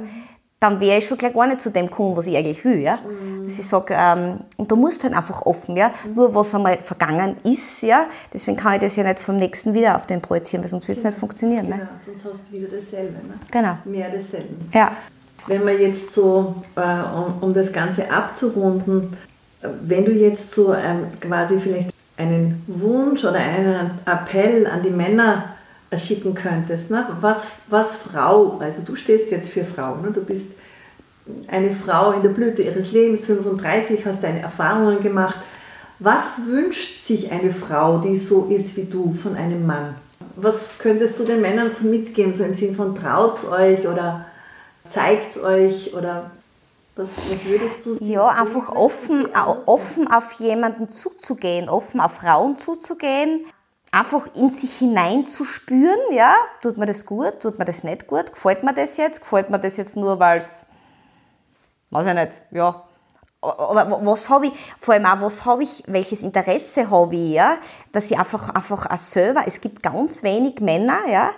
Dann 0.61 0.79
wäre 0.79 0.99
ich 0.99 1.05
schon 1.05 1.17
gleich 1.17 1.33
gar 1.33 1.47
nicht 1.47 1.59
zu 1.59 1.69
dem 1.69 1.91
kommen, 1.91 2.15
was 2.15 2.27
ich 2.27 2.37
eigentlich 2.37 2.63
will, 2.63 2.79
ja. 2.79 2.99
Dass 3.43 3.59
ich 3.59 3.67
sage, 3.67 3.93
ähm, 3.97 4.39
und 4.55 4.71
du 4.71 4.77
musst 4.77 5.03
halt 5.03 5.13
einfach 5.13 5.45
offen, 5.45 5.75
ja. 5.75 5.91
Nur 6.15 6.33
was 6.33 6.55
einmal 6.55 6.77
vergangen 6.77 7.35
ist, 7.43 7.81
ja. 7.81 8.05
Deswegen 8.33 8.55
kann 8.55 8.75
ich 8.75 8.79
das 8.79 8.95
ja 8.95 9.03
nicht 9.03 9.19
vom 9.19 9.35
nächsten 9.35 9.73
wieder 9.73 9.97
auf 9.97 10.07
den 10.07 10.21
projizieren, 10.21 10.63
weil 10.63 10.69
sonst 10.69 10.87
wird 10.87 10.97
es 10.97 11.03
nicht 11.03 11.19
funktionieren, 11.19 11.67
ne? 11.67 11.75
Genau, 11.75 11.89
sonst 11.97 12.23
hast 12.23 12.47
du 12.47 12.57
wieder 12.57 12.69
dasselbe, 12.69 13.15
ne? 13.27 13.33
Genau. 13.51 13.77
Mehr 13.83 14.09
dasselbe. 14.09 14.55
Ja. 14.73 14.93
Wenn 15.47 15.65
man 15.65 15.77
jetzt 15.77 16.11
so, 16.11 16.55
äh, 16.77 16.81
um, 16.81 17.33
um 17.41 17.53
das 17.53 17.73
Ganze 17.73 18.09
abzurunden, 18.09 19.17
wenn 19.61 20.05
du 20.05 20.11
jetzt 20.11 20.51
so 20.51 20.73
ähm, 20.73 21.07
quasi 21.19 21.59
vielleicht 21.59 21.89
einen 22.17 22.63
Wunsch 22.67 23.23
oder 23.23 23.39
einen 23.39 23.91
Appell 24.05 24.67
an 24.67 24.81
die 24.81 24.89
Männer 24.89 25.55
schicken 25.95 26.35
könntest, 26.35 26.91
ne? 26.91 27.07
was, 27.19 27.51
was 27.67 27.95
Frau, 27.95 28.59
also 28.59 28.81
du 28.85 28.95
stehst 28.95 29.31
jetzt 29.31 29.49
für 29.49 29.65
Frau, 29.65 29.95
ne? 29.95 30.11
du 30.11 30.23
bist 30.23 30.47
eine 31.47 31.71
Frau 31.71 32.11
in 32.11 32.21
der 32.21 32.29
Blüte 32.29 32.61
ihres 32.61 32.91
Lebens, 32.91 33.25
35, 33.25 34.05
hast 34.05 34.23
deine 34.23 34.41
Erfahrungen 34.41 35.01
gemacht. 35.01 35.37
Was 35.99 36.37
wünscht 36.45 37.05
sich 37.05 37.31
eine 37.31 37.51
Frau, 37.51 37.99
die 37.99 38.15
so 38.15 38.45
ist 38.45 38.77
wie 38.77 38.85
du, 38.85 39.13
von 39.13 39.35
einem 39.35 39.65
Mann? 39.65 39.95
Was 40.35 40.77
könntest 40.79 41.19
du 41.19 41.25
den 41.25 41.41
Männern 41.41 41.69
so 41.69 41.85
mitgeben, 41.85 42.33
so 42.33 42.43
im 42.43 42.53
Sinn 42.53 42.75
von 42.75 42.95
traut's 42.95 43.45
euch 43.45 43.87
oder 43.87 44.25
zeigt's 44.85 45.37
euch 45.37 45.93
oder 45.93 46.31
was, 46.99 47.17
was 47.17 47.45
würdest 47.45 47.85
du 47.85 47.95
sagen? 47.95 48.12
Ja, 48.12 48.27
einfach 48.27 48.69
offen, 48.69 49.27
offen 49.65 50.12
auf 50.12 50.33
jemanden 50.33 50.89
zuzugehen, 50.89 51.69
offen 51.69 51.99
auf 52.01 52.13
Frauen 52.13 52.57
zuzugehen, 52.57 53.45
einfach 53.91 54.27
in 54.35 54.51
sich 54.51 54.77
hineinzuspüren, 54.77 55.99
ja, 56.12 56.35
tut 56.62 56.77
mir 56.77 56.85
das 56.85 57.05
gut, 57.05 57.39
tut 57.39 57.57
mir 57.57 57.65
das 57.65 57.83
nicht 57.83 58.05
gut, 58.05 58.33
gefällt 58.33 58.63
mir 58.63 58.73
das 58.73 58.97
jetzt, 58.97 59.21
gefällt 59.21 59.49
mir 59.49 59.59
das 59.59 59.77
jetzt 59.77 59.95
nur, 59.95 60.19
weil 60.19 60.38
es, 60.39 60.65
weiß 61.89 62.05
ich 62.07 62.13
nicht, 62.13 62.41
ja, 62.51 62.83
oder 63.41 64.05
was 64.05 64.29
habe 64.29 64.47
ich, 64.47 64.51
vor 64.79 64.93
allem 64.93 65.05
auch, 65.05 65.21
was 65.21 65.45
habe 65.45 65.63
ich, 65.63 65.83
welches 65.88 66.21
Interesse 66.21 66.89
habe 66.89 67.15
ich, 67.15 67.31
ja, 67.31 67.57
dass 67.93 68.12
ich 68.12 68.19
einfach, 68.19 68.49
einfach 68.49 68.91
auch 68.91 68.97
selber, 68.97 69.43
es 69.47 69.62
gibt 69.62 69.81
ganz 69.81 70.21
wenig 70.21 70.59
Männer, 70.59 71.07
ja, 71.09 71.31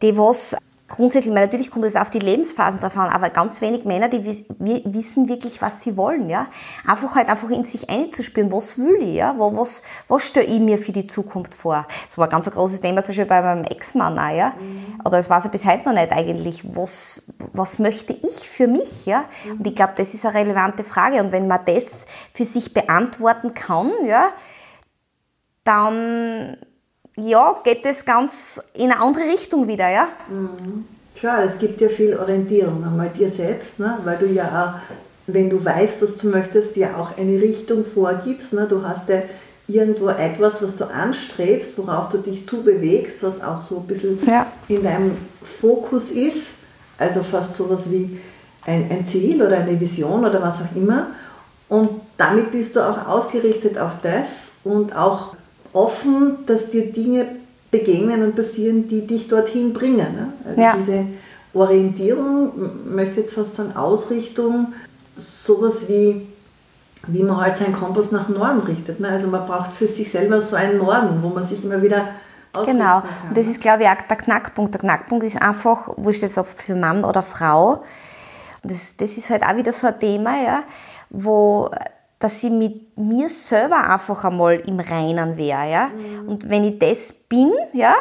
die 0.00 0.16
was 0.16 0.56
grundsätzlich, 0.88 1.34
natürlich 1.34 1.70
kommt 1.70 1.84
es 1.84 1.96
auf 1.96 2.10
die 2.10 2.18
Lebensphasen 2.18 2.80
drauf 2.80 2.96
an, 2.96 3.10
aber 3.10 3.30
ganz 3.30 3.60
wenig 3.60 3.84
Männer, 3.84 4.08
die 4.08 4.24
wissen 4.24 5.28
wirklich, 5.28 5.60
was 5.60 5.82
sie 5.82 5.96
wollen, 5.96 6.28
ja. 6.28 6.46
Einfach 6.86 7.14
halt 7.16 7.28
einfach 7.28 7.50
in 7.50 7.64
sich 7.64 7.90
einzuspüren, 7.90 8.52
was 8.52 8.78
will 8.78 8.96
ich, 9.00 9.16
ja, 9.16 9.34
was, 9.38 9.82
was 10.08 10.22
stelle 10.22 10.46
ich 10.46 10.60
mir 10.60 10.78
für 10.78 10.92
die 10.92 11.06
Zukunft 11.06 11.54
vor. 11.54 11.86
Das 12.06 12.16
war 12.18 12.26
ein 12.26 12.30
ganz 12.30 12.48
großes 12.50 12.80
Thema, 12.80 13.02
zum 13.02 13.08
Beispiel 13.08 13.26
bei 13.26 13.42
meinem 13.42 13.64
Ex-Mann 13.64 14.18
auch, 14.18 14.36
ja. 14.36 14.50
Mhm. 14.50 15.00
Oder 15.04 15.18
das 15.18 15.28
weiß 15.28 15.44
er 15.44 15.50
bis 15.50 15.64
heute 15.64 15.86
noch 15.86 15.94
nicht 15.94 16.12
eigentlich, 16.12 16.62
was, 16.76 17.32
was 17.52 17.78
möchte 17.78 18.12
ich 18.12 18.48
für 18.48 18.68
mich, 18.68 19.06
ja. 19.06 19.24
Mhm. 19.44 19.58
Und 19.58 19.66
ich 19.66 19.74
glaube, 19.74 19.94
das 19.96 20.14
ist 20.14 20.24
eine 20.24 20.34
relevante 20.34 20.84
Frage. 20.84 21.20
Und 21.20 21.32
wenn 21.32 21.48
man 21.48 21.64
das 21.66 22.06
für 22.32 22.44
sich 22.44 22.72
beantworten 22.72 23.54
kann, 23.54 23.90
ja, 24.06 24.28
dann 25.64 26.56
ja, 27.16 27.56
geht 27.64 27.84
es 27.84 28.04
ganz 28.04 28.60
in 28.74 28.90
eine 28.90 29.00
andere 29.00 29.24
Richtung 29.24 29.66
wieder, 29.66 29.88
ja? 29.88 30.08
Mhm. 30.28 30.84
Klar, 31.14 31.44
es 31.44 31.56
gibt 31.56 31.80
ja 31.80 31.88
viel 31.88 32.14
Orientierung, 32.16 32.84
einmal 32.84 33.08
dir 33.08 33.30
selbst, 33.30 33.78
ne? 33.78 33.98
weil 34.04 34.18
du 34.18 34.26
ja 34.26 34.76
auch, 34.76 34.96
wenn 35.26 35.48
du 35.48 35.64
weißt, 35.64 36.02
was 36.02 36.18
du 36.18 36.28
möchtest, 36.28 36.76
ja 36.76 36.96
auch 36.96 37.16
eine 37.16 37.40
Richtung 37.40 37.86
vorgibst. 37.86 38.52
Ne? 38.52 38.66
Du 38.68 38.82
hast 38.86 39.08
ja 39.08 39.22
irgendwo 39.66 40.10
etwas, 40.10 40.62
was 40.62 40.76
du 40.76 40.84
anstrebst, 40.84 41.78
worauf 41.78 42.10
du 42.10 42.18
dich 42.18 42.46
zubewegst, 42.46 43.22
was 43.22 43.42
auch 43.42 43.62
so 43.62 43.78
ein 43.78 43.86
bisschen 43.86 44.18
ja. 44.28 44.46
in 44.68 44.82
deinem 44.82 45.16
Fokus 45.60 46.10
ist. 46.10 46.48
Also 46.98 47.22
fast 47.22 47.56
sowas 47.56 47.90
wie 47.90 48.20
ein, 48.66 48.90
ein 48.90 49.04
Ziel 49.06 49.42
oder 49.42 49.56
eine 49.58 49.80
Vision 49.80 50.22
oder 50.22 50.42
was 50.42 50.56
auch 50.56 50.76
immer. 50.76 51.08
Und 51.68 51.88
damit 52.18 52.52
bist 52.52 52.76
du 52.76 52.80
auch 52.80 53.08
ausgerichtet 53.08 53.78
auf 53.78 53.92
das 54.02 54.50
und 54.64 54.94
auch 54.94 55.35
offen, 55.76 56.38
dass 56.46 56.70
dir 56.70 56.90
Dinge 56.90 57.26
begegnen 57.70 58.22
und 58.22 58.34
passieren, 58.34 58.88
die 58.88 59.06
dich 59.06 59.28
dorthin 59.28 59.72
bringen. 59.72 60.14
Ne? 60.14 60.32
Also 60.44 60.60
ja. 60.60 60.74
diese 60.76 61.04
Orientierung, 61.52 62.52
möchte 62.94 63.20
jetzt 63.20 63.34
fast 63.34 63.56
sagen 63.56 63.76
Ausrichtung, 63.76 64.72
sowas 65.16 65.88
wie, 65.88 66.26
wie 67.06 67.22
man 67.22 67.40
halt 67.40 67.56
seinen 67.56 67.74
Kompass 67.74 68.10
nach 68.10 68.28
Norden 68.28 68.60
richtet. 68.60 69.00
Ne? 69.00 69.08
Also 69.08 69.28
man 69.28 69.46
braucht 69.46 69.72
für 69.72 69.86
sich 69.86 70.10
selber 70.10 70.40
so 70.40 70.56
einen 70.56 70.78
Norden, 70.78 71.22
wo 71.22 71.28
man 71.28 71.42
sich 71.42 71.62
immer 71.64 71.82
wieder 71.82 72.08
Genau, 72.64 73.00
kann, 73.00 73.28
und 73.28 73.36
das 73.36 73.48
ist 73.48 73.60
glaube 73.60 73.82
ich 73.82 73.88
auch 73.90 74.00
der 74.08 74.16
Knackpunkt. 74.16 74.72
Der 74.72 74.80
Knackpunkt 74.80 75.26
ist 75.26 75.42
einfach, 75.42 75.90
wurscht 75.98 76.22
jetzt 76.22 76.38
ob 76.38 76.46
für 76.46 76.74
Mann 76.74 77.04
oder 77.04 77.22
Frau, 77.22 77.84
das, 78.62 78.96
das 78.96 79.18
ist 79.18 79.28
halt 79.28 79.42
auch 79.42 79.56
wieder 79.56 79.74
so 79.74 79.86
ein 79.86 80.00
Thema, 80.00 80.42
ja, 80.42 80.62
wo 81.10 81.70
dass 82.26 82.42
ich 82.42 82.50
mit 82.50 82.98
mir 82.98 83.28
selber 83.28 83.88
einfach 83.88 84.24
einmal 84.24 84.56
im 84.56 84.80
Reinen 84.80 85.36
wäre. 85.36 85.70
Ja? 85.70 85.86
Mhm. 85.86 86.28
Und 86.28 86.50
wenn 86.50 86.64
ich 86.64 86.76
das 86.80 87.12
bin, 87.12 87.52
ja, 87.72 87.94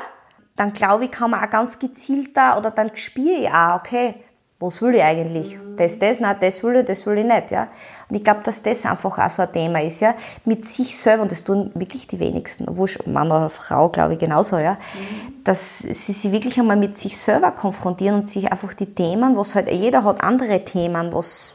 dann 0.56 0.74
glaube 0.74 1.06
ich, 1.06 1.12
kann 1.12 1.30
man 1.30 1.44
auch 1.44 1.50
ganz 1.52 1.78
gezielter 1.78 2.58
oder 2.58 2.72
dann 2.72 2.90
spüre 2.96 3.42
ich 3.42 3.50
auch, 3.52 3.76
okay, 3.76 4.16
was 4.58 4.82
will 4.82 4.96
ich 4.96 5.04
eigentlich? 5.04 5.56
Mhm. 5.56 5.76
Das, 5.76 6.00
das, 6.00 6.20
nein, 6.20 6.38
das 6.40 6.64
will 6.64 6.78
ich, 6.78 6.86
das 6.86 7.06
will 7.06 7.20
ich 7.20 7.26
nicht. 7.26 7.52
Ja? 7.52 7.68
Und 8.10 8.16
ich 8.16 8.24
glaube, 8.24 8.42
dass 8.42 8.64
das 8.64 8.84
einfach 8.88 9.16
auch 9.16 9.30
so 9.30 9.44
ein 9.44 9.52
Thema 9.52 9.84
ist, 9.84 10.00
ja, 10.00 10.16
mit 10.44 10.66
sich 10.66 10.98
selber, 10.98 11.22
und 11.22 11.32
das 11.32 11.44
tun 11.44 11.70
wirklich 11.76 12.08
die 12.08 12.20
wenigsten, 12.20 12.68
obwohl 12.68 12.90
Mann 13.06 13.28
oder 13.28 13.52
Frau, 13.52 13.90
glaube 13.90 14.14
ich, 14.14 14.20
genauso, 14.20 14.58
ja, 14.58 14.72
mhm. 14.72 15.44
dass 15.44 15.80
sie 15.80 16.14
sich 16.14 16.32
wirklich 16.32 16.60
einmal 16.60 16.78
mit 16.78 16.98
sich 16.98 17.16
selber 17.16 17.52
konfrontieren 17.52 18.16
und 18.16 18.28
sich 18.28 18.52
einfach 18.52 18.74
die 18.74 18.92
Themen, 18.92 19.38
was 19.38 19.54
halt, 19.54 19.72
jeder 19.72 20.04
hat 20.04 20.24
andere 20.24 20.66
Themen, 20.66 21.14
was 21.14 21.55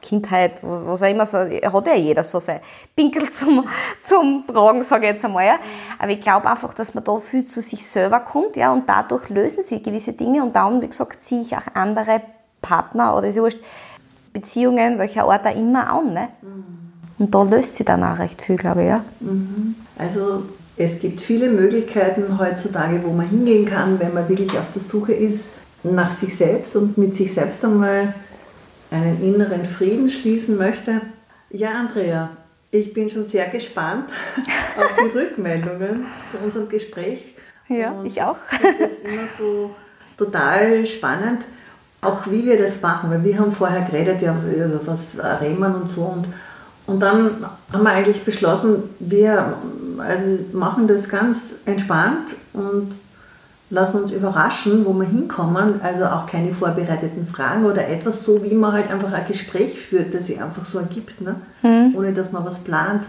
Kindheit, 0.00 0.60
was 0.62 1.02
auch 1.02 1.08
immer 1.08 1.26
so, 1.26 1.38
hat 1.38 1.86
ja 1.86 1.94
jeder 1.94 2.24
so 2.24 2.40
sein 2.40 2.60
Pinkel 2.94 3.30
zum, 3.32 3.66
zum 4.00 4.44
Tragen, 4.46 4.82
sage 4.82 5.06
ich 5.06 5.12
jetzt 5.12 5.24
einmal. 5.24 5.46
Ja. 5.46 5.58
Aber 5.98 6.10
ich 6.10 6.20
glaube 6.20 6.48
einfach, 6.48 6.74
dass 6.74 6.94
man 6.94 7.04
da 7.04 7.18
viel 7.18 7.44
zu 7.44 7.62
sich 7.62 7.86
selber 7.86 8.20
kommt, 8.20 8.56
ja, 8.56 8.72
und 8.72 8.88
dadurch 8.88 9.28
lösen 9.28 9.62
sie 9.62 9.82
gewisse 9.82 10.12
Dinge 10.12 10.42
und 10.42 10.56
dann, 10.56 10.82
wie 10.82 10.88
gesagt, 10.88 11.22
ziehe 11.22 11.40
ich 11.40 11.56
auch 11.56 11.74
andere 11.74 12.20
Partner 12.60 13.16
oder 13.16 13.34
wurscht, 13.36 13.58
Beziehungen, 14.32 14.98
welcher 14.98 15.24
Art 15.24 15.46
auch 15.46 15.56
immer 15.56 15.90
an, 15.90 16.12
ne? 16.12 16.28
Und 17.18 17.34
da 17.34 17.42
löst 17.42 17.76
sie 17.76 17.84
dann 17.84 18.02
auch 18.02 18.18
recht 18.18 18.40
viel, 18.40 18.56
glaube 18.56 18.82
ich, 18.82 18.88
ja. 18.88 19.04
Mhm. 19.20 19.74
Also, 19.98 20.44
es 20.76 20.98
gibt 20.98 21.20
viele 21.20 21.50
Möglichkeiten 21.50 22.38
heutzutage, 22.38 23.02
wo 23.04 23.10
man 23.10 23.28
hingehen 23.28 23.66
kann, 23.66 24.00
wenn 24.00 24.14
man 24.14 24.28
wirklich 24.28 24.52
auf 24.52 24.72
der 24.72 24.80
Suche 24.80 25.12
ist 25.12 25.46
nach 25.82 26.10
sich 26.10 26.36
selbst 26.36 26.76
und 26.76 26.96
mit 26.96 27.14
sich 27.14 27.32
selbst 27.32 27.64
einmal 27.64 28.14
einen 28.90 29.22
inneren 29.22 29.64
Frieden 29.64 30.10
schließen 30.10 30.56
möchte. 30.56 31.00
Ja, 31.50 31.72
Andrea, 31.72 32.30
ich 32.70 32.92
bin 32.92 33.08
schon 33.08 33.26
sehr 33.26 33.48
gespannt 33.48 34.10
auf 34.76 34.94
die 34.96 35.18
Rückmeldungen 35.18 36.06
zu 36.30 36.38
unserem 36.38 36.68
Gespräch. 36.68 37.34
Ja, 37.68 37.92
Und 37.92 38.06
ich 38.06 38.20
auch. 38.22 38.36
Das 38.80 38.92
ist 38.92 39.04
immer 39.04 39.26
so 39.38 39.70
total 40.16 40.86
spannend, 40.86 41.44
auch 42.00 42.26
wie 42.26 42.44
wir 42.44 42.58
das 42.58 42.80
machen, 42.80 43.10
weil 43.10 43.24
wir 43.24 43.38
haben 43.38 43.52
vorher 43.52 43.82
geredet, 43.82 44.22
ja, 44.22 44.34
über 44.34 44.86
was 44.86 45.16
reden 45.40 45.64
und 45.64 45.88
so. 45.88 46.02
Und, 46.02 46.28
und 46.86 47.00
dann 47.00 47.44
haben 47.72 47.82
wir 47.82 47.90
eigentlich 47.90 48.24
beschlossen, 48.24 48.82
wir 48.98 49.54
also 49.98 50.44
machen 50.52 50.88
das 50.88 51.08
ganz 51.08 51.56
entspannt 51.64 52.36
und 52.52 52.92
lassen 53.70 54.00
uns 54.02 54.10
überraschen, 54.10 54.84
wo 54.84 54.92
wir 54.92 55.06
hinkommen. 55.06 55.80
Also 55.82 56.04
auch 56.06 56.26
keine 56.26 56.52
vorbereiteten 56.52 57.26
Fragen 57.26 57.64
oder 57.64 57.88
etwas, 57.88 58.24
so 58.24 58.42
wie 58.44 58.54
man 58.54 58.72
halt 58.72 58.90
einfach 58.90 59.12
ein 59.12 59.26
Gespräch 59.26 59.80
führt, 59.80 60.12
das 60.12 60.26
sich 60.26 60.42
einfach 60.42 60.64
so 60.64 60.78
ergibt, 60.78 61.20
ne? 61.20 61.36
Mhm. 61.62 61.94
ohne 61.96 62.12
dass 62.12 62.32
man 62.32 62.44
was 62.44 62.58
plant. 62.58 63.04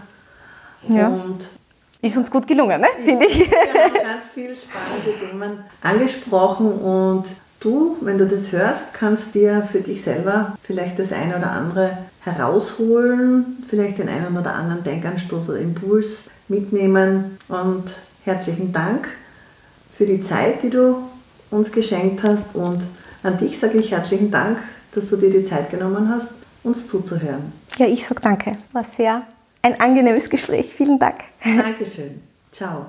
Ja. 0.88 1.08
Und 1.08 1.50
ist 2.02 2.17
uns 2.17 2.32
gut 2.32 2.47
gelungen, 2.47 2.82
ne? 2.82 2.88
finde 3.04 3.26
ich. 3.26 3.50
Wir 3.52 3.84
haben 3.84 3.93
ganz 3.93 4.30
viele 4.34 4.56
spannende 4.56 5.19
Themen 5.19 5.60
angesprochen 5.82 6.71
und 6.71 7.36
du, 7.60 7.97
wenn 8.02 8.17
du 8.17 8.26
das 8.26 8.52
hörst, 8.52 8.93
kannst 8.93 9.36
dir 9.36 9.62
für 9.62 9.82
dich 9.82 10.02
selber 10.02 10.56
vielleicht 10.63 10.97
das 10.97 11.13
eine 11.13 11.38
oder 11.38 11.52
andere 11.52 11.97
herausholen, 12.21 13.63
vielleicht 13.67 14.00
den 14.00 14.10
einen 14.10 14.36
oder 14.36 14.56
anderen 14.56 14.84
Denkanstoß 14.84 15.50
oder 15.50 15.60
Impuls 15.60 16.26
mitnehmen 16.47 17.38
und 17.47 17.84
herzlichen 18.24 18.71
Dank 18.71 19.08
für 20.02 20.08
die 20.08 20.20
Zeit, 20.20 20.64
die 20.64 20.72
du 20.72 20.96
uns 21.52 21.72
geschenkt 21.72 22.24
hast. 22.24 22.56
Und 22.56 22.88
an 23.22 23.38
dich 23.38 23.60
sage 23.60 23.78
ich 23.78 23.92
herzlichen 23.92 24.32
Dank, 24.32 24.58
dass 24.96 25.12
du 25.12 25.16
dir 25.16 25.30
die 25.30 25.44
Zeit 25.44 25.70
genommen 25.70 26.10
hast, 26.10 26.30
uns 26.64 26.88
zuzuhören. 26.88 27.54
Ja, 27.78 27.86
ich 27.86 28.04
sage 28.04 28.22
danke. 28.22 28.58
War 28.72 28.84
sehr 28.84 29.28
ein 29.62 29.80
angenehmes 29.80 30.28
Gespräch. 30.28 30.74
Vielen 30.74 30.98
Dank. 30.98 31.20
Dankeschön. 31.44 32.20
Ciao. 32.52 32.88